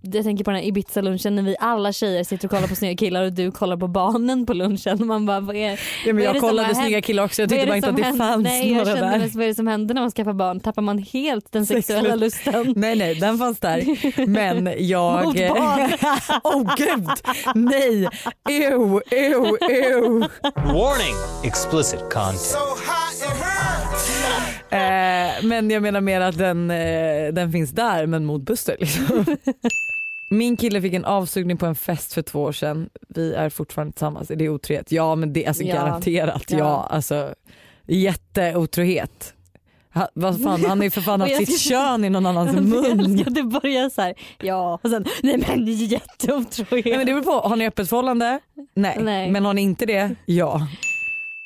[0.00, 2.96] jag tänker på den här Ibiza-lunchen när vi alla tjejer sitter och kollar på snygga
[2.96, 5.06] killar och du kollar på barnen på lunchen.
[5.06, 7.66] Man bara vad är, ja Vad men är jag kollade snygga killar också, jag tyckte
[7.66, 8.26] bara inte att det händer?
[8.26, 9.18] fanns Nej, jag några kände där.
[9.18, 10.60] mest, vad är det som händer när man skaffar barn?
[10.60, 12.72] Tappar man helt den sexuella lusten?
[12.76, 15.24] Nej nej den fanns där men jag...
[15.24, 15.90] Mot barn.
[16.44, 17.08] oh gud
[17.54, 18.08] nej,
[18.48, 20.28] ew, ew, ew.
[20.54, 21.14] Warning!
[21.44, 22.40] Explicit content.
[22.40, 23.05] So.
[24.76, 29.36] Eh, men jag menar mer att den, eh, den finns där men mot Buster liksom.
[30.30, 32.88] Min kille fick en avsugning på en fest för två år sedan.
[33.08, 34.30] Vi är fortfarande tillsammans.
[34.30, 34.92] Är det otrohet?
[34.92, 35.74] Ja men det är alltså Ja.
[35.74, 36.44] garanterat.
[36.48, 36.58] Ja.
[36.58, 36.88] Ja.
[36.90, 37.34] alltså,
[37.86, 39.32] jätteotrohet.
[39.94, 42.26] Ha, vad fan, han har ju för fan haft jag sitt ska- kön i någon
[42.26, 43.20] annans Jag mun.
[43.26, 44.14] att det börjar så här.
[44.42, 46.84] ja och sen nej men jätteotrohet.
[46.84, 48.38] Nej, men det beror på, har ni öppet förhållande?
[48.74, 48.98] Nej.
[49.00, 49.30] Nej.
[49.30, 50.14] Men har ni inte det?
[50.26, 50.66] Ja.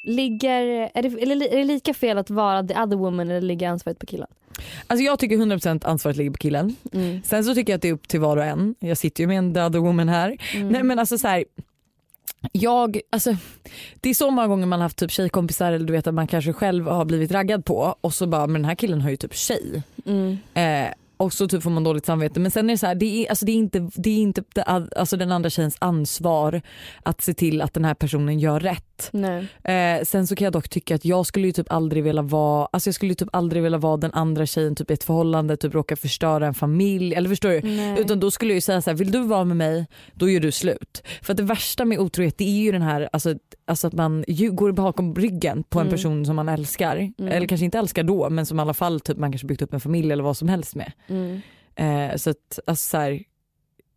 [0.02, 3.68] Ligger, är, det, eller, är det lika fel att vara the other woman eller ligger
[3.68, 4.28] ansvaret på killen?
[4.86, 6.76] Alltså jag tycker 100% ansvaret ligger på killen.
[6.92, 7.22] Mm.
[7.24, 8.74] Sen så tycker jag att det är upp till var och en.
[8.78, 10.36] Jag sitter ju med en the other woman här.
[10.54, 10.68] Mm.
[10.68, 11.44] Nej men alltså så här,
[12.52, 13.36] jag, alltså,
[14.00, 16.26] det är så många gånger man har haft typ tjejkompisar eller du vet att man
[16.26, 19.16] kanske själv har blivit raggad på och så bara men den här killen har ju
[19.16, 19.82] typ tjej.
[20.06, 20.38] Mm.
[20.54, 23.04] Eh, och så typ får man dåligt samvete men sen är det så här, det
[23.24, 24.62] är, alltså det är inte, det är inte det,
[24.96, 26.62] alltså den andra tjejens ansvar
[27.02, 29.10] att se till att den här personen gör rätt.
[29.64, 32.68] Eh, sen så kan jag dock tycka att jag skulle ju typ aldrig vilja vara,
[32.72, 35.74] alltså jag skulle typ aldrig vilja vara den andra tjejen typ i ett förhållande, typ
[35.74, 37.60] råka förstöra en familj eller förstår du?
[37.62, 38.00] Nej.
[38.00, 40.40] Utan då skulle jag ju säga så här, vill du vara med mig då gör
[40.40, 41.02] du slut.
[41.22, 43.34] För att det värsta med otrohet det är ju den här, alltså,
[43.66, 45.96] alltså att man går bakom ryggen på en Mm.
[45.96, 46.96] person som man älskar.
[46.96, 47.32] Mm.
[47.32, 49.74] Eller kanske inte älskar då men som i alla fall typ man kanske byggt upp
[49.74, 50.92] en familj eller vad som helst med.
[51.10, 51.40] Mm.
[51.76, 53.22] Eh, så att alltså så här,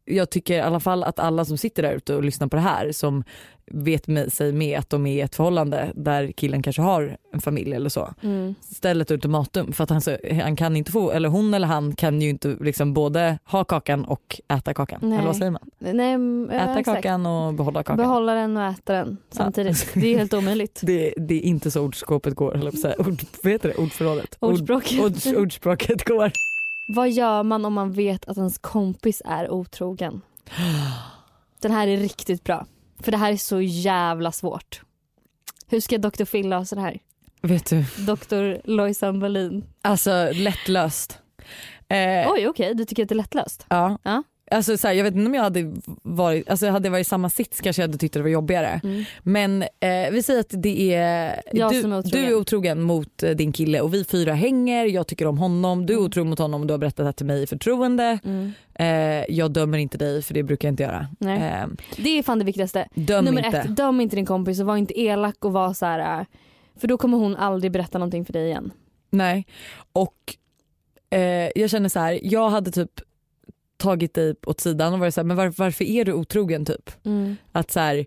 [0.05, 2.61] jag tycker i alla fall att alla som sitter där ute och lyssnar på det
[2.61, 3.23] här som
[3.71, 7.41] vet med sig med att de är i ett förhållande där killen kanske har en
[7.41, 8.13] familj eller så.
[8.23, 8.55] Mm.
[8.61, 11.95] Ställ ett ultimatum för att han, så- han kan inte få, eller hon eller han
[11.95, 14.99] kan ju inte liksom både ha kakan och äta kakan.
[15.03, 15.17] Nej.
[15.17, 15.69] Eller vad säger man?
[15.79, 16.97] Nej, mm, ja, Äta exakt.
[17.03, 17.97] kakan och behålla kakan.
[17.97, 19.87] Behålla den och äta den samtidigt.
[19.93, 20.79] Det är helt omöjligt.
[20.83, 22.55] det, det är inte så ordskåpet går.
[22.99, 23.75] Ord, vad heter det?
[23.75, 24.37] Ordförrådet?
[24.39, 24.93] Ord- Ordspråk.
[25.01, 26.31] Ord, ordspråket går.
[26.87, 30.21] Vad gör man om man vet att ens kompis är otrogen?
[31.59, 32.65] Den här är riktigt bra.
[32.99, 34.81] För det här är så jävla svårt.
[35.67, 36.25] Hur ska Dr.
[36.25, 36.99] Phil lösa det här?
[37.41, 38.67] Vet du, Dr.
[38.69, 39.63] Lojsan Wallin.
[39.81, 41.19] alltså lättlöst.
[41.87, 43.65] Eh, Oj okej, du tycker att det är lättlöst?
[43.69, 43.97] Ja.
[44.03, 44.23] Ja.
[44.53, 45.73] Alltså, så här, jag vet inte om jag hade
[46.03, 48.81] varit, alltså, hade jag varit i samma sits kanske jag hade tyckt det var jobbigare.
[48.83, 49.03] Mm.
[49.23, 53.29] Men eh, vi säger att det är, Jag du, är du är otrogen mot eh,
[53.31, 56.05] din kille och vi fyra hänger, jag tycker om honom, du är Mm.
[56.05, 58.19] otrogen mot honom och du har berättat det här till mig i förtroende.
[58.25, 58.51] Mm.
[58.75, 61.07] Eh, jag dömer inte dig för det brukar jag inte göra.
[61.19, 61.37] Nej.
[61.37, 62.87] Eh, Det är fan det viktigaste.
[62.95, 63.57] döm Nummer inte.
[63.57, 66.19] ett, döm inte din kompis och var inte elak och var så här.
[66.19, 66.25] äh,
[66.79, 68.71] För då kommer hon aldrig berätta någonting för dig igen.
[69.09, 69.45] Nej.
[69.93, 70.15] Och
[71.09, 72.91] eh, jag känner så här, jag hade typ
[73.83, 76.91] tagit dig åt sidan och varit så här, men var, varför är du otrogen typ?
[77.51, 78.05] Att så här,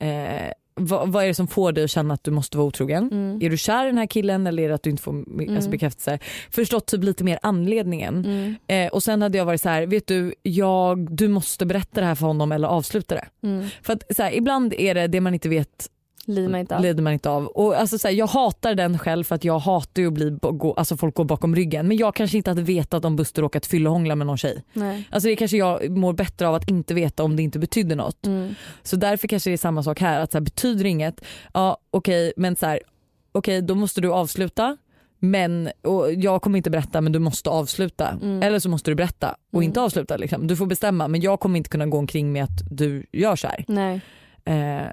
[0.00, 3.08] eh, vad, vad är det som får dig att känna att du måste vara otrogen?
[3.12, 3.38] Mm.
[3.42, 5.40] Är du kär i den här killen eller är det att du inte får mm.
[5.40, 5.70] alltså, Mm.
[5.70, 6.18] bekräftelse?
[6.50, 8.24] Förstått typ lite mer anledningen.
[8.24, 8.54] Mm.
[8.66, 12.06] Eh, och sen hade jag varit så här, vet du, jag, du måste berätta det
[12.06, 13.28] här för honom eller avsluta det.
[13.42, 13.66] Mm.
[13.82, 15.86] För att så här, ibland är det det man inte vet
[16.28, 16.82] Lider man inte av.
[16.82, 17.46] lider man inte av.
[17.46, 20.38] Och alltså, så här, jag hatar den själv för att jag hatar ju att bli,
[20.40, 21.88] gå, alltså, folk går bakom ryggen.
[21.88, 24.62] Men jag kanske inte hade vetat om Buster råkat fyllehångla med någon tjej.
[24.72, 25.08] Nej.
[25.10, 28.26] Alltså det kanske jag mår bättre av att inte veta om det inte betyder något.
[28.26, 28.54] Mm.
[28.82, 30.20] Så därför kanske det är samma sak här.
[30.20, 31.24] Att så här, betyder inget,
[31.54, 32.80] ja okej men så här,
[33.32, 34.76] okej då måste du avsluta.
[35.20, 38.08] Men, och jag kommer inte berätta men du måste avsluta.
[38.22, 38.42] Mm.
[38.42, 39.62] Eller så måste du berätta och Mm.
[39.64, 40.16] inte avsluta.
[40.16, 40.46] Liksom.
[40.46, 43.48] Du får bestämma men jag kommer inte kunna gå omkring med att du gör så
[43.48, 43.64] här.
[43.68, 44.00] Nej.
[44.44, 44.86] Eh,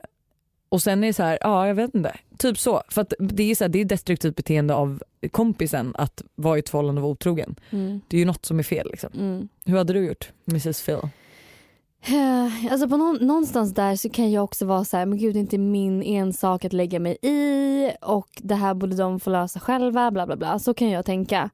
[0.76, 2.17] och sen är det så här, ja jag vet inte.
[2.38, 2.82] Typ så.
[2.89, 6.59] För att det är så här, det är destruktivt beteende av kompisen att vara i
[6.59, 7.55] ett förhållande och vara otrogen.
[7.69, 8.01] Mm.
[8.07, 8.88] Det är ju något som är fel.
[8.91, 9.09] Liksom.
[9.13, 9.47] Mm.
[9.65, 10.95] Hur hade du gjort Mrs Phil?
[10.95, 15.34] Eh, Alltså på någon, någonstans där så kan jag också vara så här, men gud
[15.34, 19.30] det är inte min ensak att lägga mig i och det här borde de få
[19.30, 20.59] lösa själva bla bla bla.
[20.59, 21.49] Så kan jag tänka.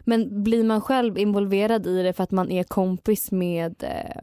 [0.00, 4.22] Men blir man själv involverad i det för att man är kompis med eh,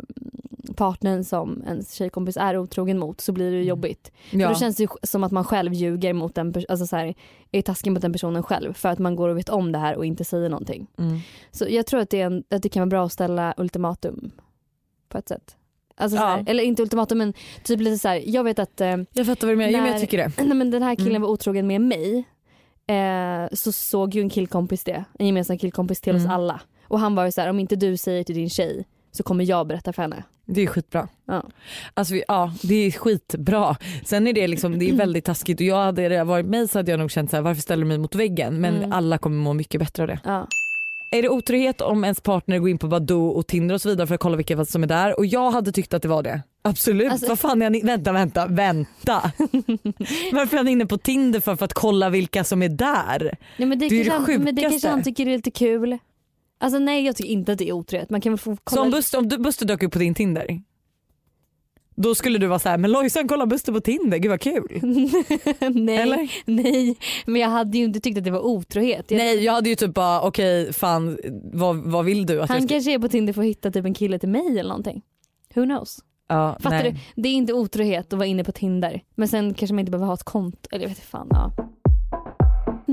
[0.73, 4.11] partnern som ens tjejkompis är otrogen mot så blir det ju jobbigt.
[4.31, 4.49] För Ja.
[4.49, 7.13] då känns det som att man själv ljuger mot den alltså så här,
[7.51, 9.95] är taskig mot den personen själv för att man går och vet om det här
[9.95, 10.87] och inte säger någonting.
[10.97, 11.19] Mm.
[11.51, 14.31] Så jag tror att det, en, att det kan vara bra att ställa ultimatum
[15.09, 15.55] på ett sätt.
[15.95, 16.27] Alltså så Ja.
[16.27, 19.47] här, eller inte ultimatum men typ lite så här, jag vet att eh, Jag fattar
[19.47, 20.31] vad du menar, jo, men jag När- tycker det.
[20.43, 21.21] nej, men den här killen Mm.
[21.21, 22.23] var otrogen med mig
[22.87, 26.23] eh, så såg ju en killkompis det, en gemensam killkompis till Mm.
[26.25, 26.61] oss alla.
[26.87, 28.85] Och han var ju så här, om inte du säger till din tjej
[29.17, 30.23] så kommer jag berätta för henne.
[30.45, 31.07] Det är skitbra.
[31.27, 31.43] Ja.
[31.93, 33.75] Alltså, ja, det är skitbra.
[34.05, 36.79] Sen är det, liksom, det är väldigt taskigt och jag hade det varit mig så
[36.79, 38.61] hade jag nog känt så här, varför ställer du mig mot väggen?
[38.61, 38.91] Men Mm.
[38.91, 40.19] alla kommer må mycket bättre av det.
[40.23, 40.47] Ja.
[41.11, 44.07] Är det otrohet om ens partner går in på Badoo och Tinder och så vidare
[44.07, 45.19] för att kolla vilka som är där?
[45.19, 46.41] Och jag hade tyckt att det var det.
[46.61, 47.11] Absolut.
[47.11, 47.81] Alltså- Vad fan är ni?
[47.81, 49.21] Vänta, vänta, vänta.
[50.31, 53.37] Varför är han inne på Tinder för, för att kolla vilka som är där?
[53.57, 54.89] Nej, men det, Det är kanske det han, men det kanske sjukaste.
[54.89, 55.97] han tycker är lite kul.
[56.63, 58.09] Alltså nej jag tycker inte att det är otrohet.
[58.09, 60.13] Man kan väl få kolla Så om Buster, om du, Buster dök upp på din
[60.13, 60.61] Tinder,
[61.95, 64.79] då skulle du vara så här, men Lojsan kolla Buster på Tinder, gud vad kul.
[65.73, 66.31] nej, Eller?
[66.45, 69.11] nej, men jag hade ju inte tyckt att det var otrohet.
[69.11, 71.17] Jag, Nej jag hade ju typ bara okej fan
[71.53, 72.73] vad, vad vill du att han jag ska...
[72.75, 75.01] kanske är på Tinder för att hitta typ en kille till mig eller någonting.
[75.55, 75.99] Who knows?
[76.27, 76.91] Ja, Fattar nej.
[77.15, 77.21] du?
[77.21, 79.01] Det är inte otrohet att vara inne på Tinder.
[79.15, 80.69] Men sen kanske man inte behöver ha ett konto.
[80.71, 81.27] Eller jag vet inte fan.
[81.31, 81.51] Ja.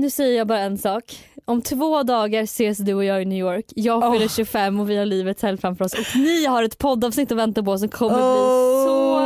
[0.01, 1.03] Nu säger jag bara en sak.
[1.45, 3.65] Om två dagar ses du och jag i New York.
[3.75, 5.93] Jag fyller 25 och vi har livets helg framför oss.
[5.93, 8.41] Och ni har ett poddavsnitt att vänta på som kommer bli
[8.85, 9.17] så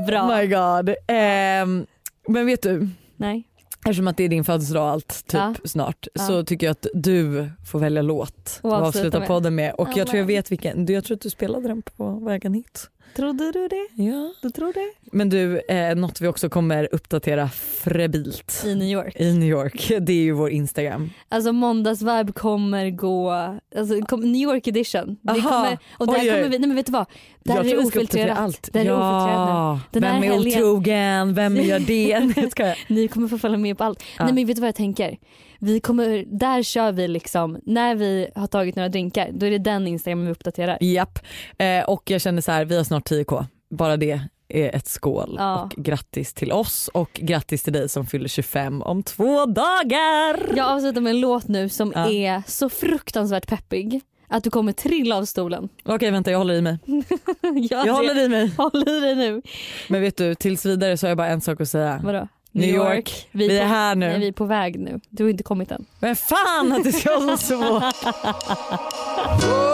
[0.00, 0.36] Oh bra.
[0.36, 0.94] my god.
[1.06, 1.86] Ehm,
[2.28, 3.42] men vet du, Nej.
[3.84, 5.54] eftersom att det är din födelsedag och allt typ Ja.
[5.64, 6.22] snart Ja.
[6.26, 9.28] så tycker jag att du får välja låt Och och avsluta avsluta med.
[9.28, 9.74] podden med.
[9.74, 12.54] Och jag tror jag vet vilken, du, jag tror att du spelade den på vägen
[12.54, 12.90] hit.
[13.16, 14.02] Trodde du det?
[14.02, 14.32] Ja.
[14.42, 14.92] Du tror det?
[15.12, 19.16] Men du, eh, något vi också kommer uppdatera frebilt I New York.
[19.20, 21.10] i New York, det är ju vår Instagram.
[21.28, 23.30] Alltså måndagsvibe kommer gå,
[23.76, 25.16] alltså kom, New York edition.
[25.28, 25.50] Aha.
[25.50, 27.06] kommer, och där Oj, kommer vi, nej men vet du vad?
[27.44, 28.38] Där jag är vi ofiltrerat.
[28.38, 28.68] allt.
[28.72, 29.80] Där är ja.
[29.90, 32.18] Den Vem är helgen- otrogen, vem gör det?
[32.36, 32.76] Nej, jag.
[32.88, 34.02] Ni kommer få följa med på allt.
[34.18, 34.24] Ja.
[34.24, 35.18] Nej men vet du vad jag tänker?
[35.58, 39.58] Vi kommer, där kör vi liksom, när vi har tagit några drinkar, då är det
[39.58, 40.78] den Instagram vi uppdaterar.
[40.80, 41.18] Japp,
[41.58, 43.44] eh, och jag känner så här, vi har snart 10k.
[43.70, 45.34] Bara det är ett skål.
[45.38, 45.62] Ja.
[45.62, 50.56] Och grattis till oss och grattis till dig som fyller 25 om två dagar.
[50.56, 52.10] Jag avslutar med en låt nu som Ja.
[52.10, 54.00] är så fruktansvärt peppig.
[54.30, 55.68] att du kommer trilla av stolen.
[55.84, 56.78] Okej vänta jag håller i mig.
[57.70, 58.50] ja, Jag håller i mig.
[58.56, 59.42] håll i dig nu.
[59.88, 62.00] Men vet du tills vidare så har jag bara en sak att säga.
[62.04, 62.28] Vadå?
[62.52, 64.06] New York, vi är på, här nu.
[64.08, 65.00] Nej, vi är på väg nu.
[65.10, 65.84] Du har inte kommit än.
[66.00, 68.14] Men fan att det ska vara så svårt.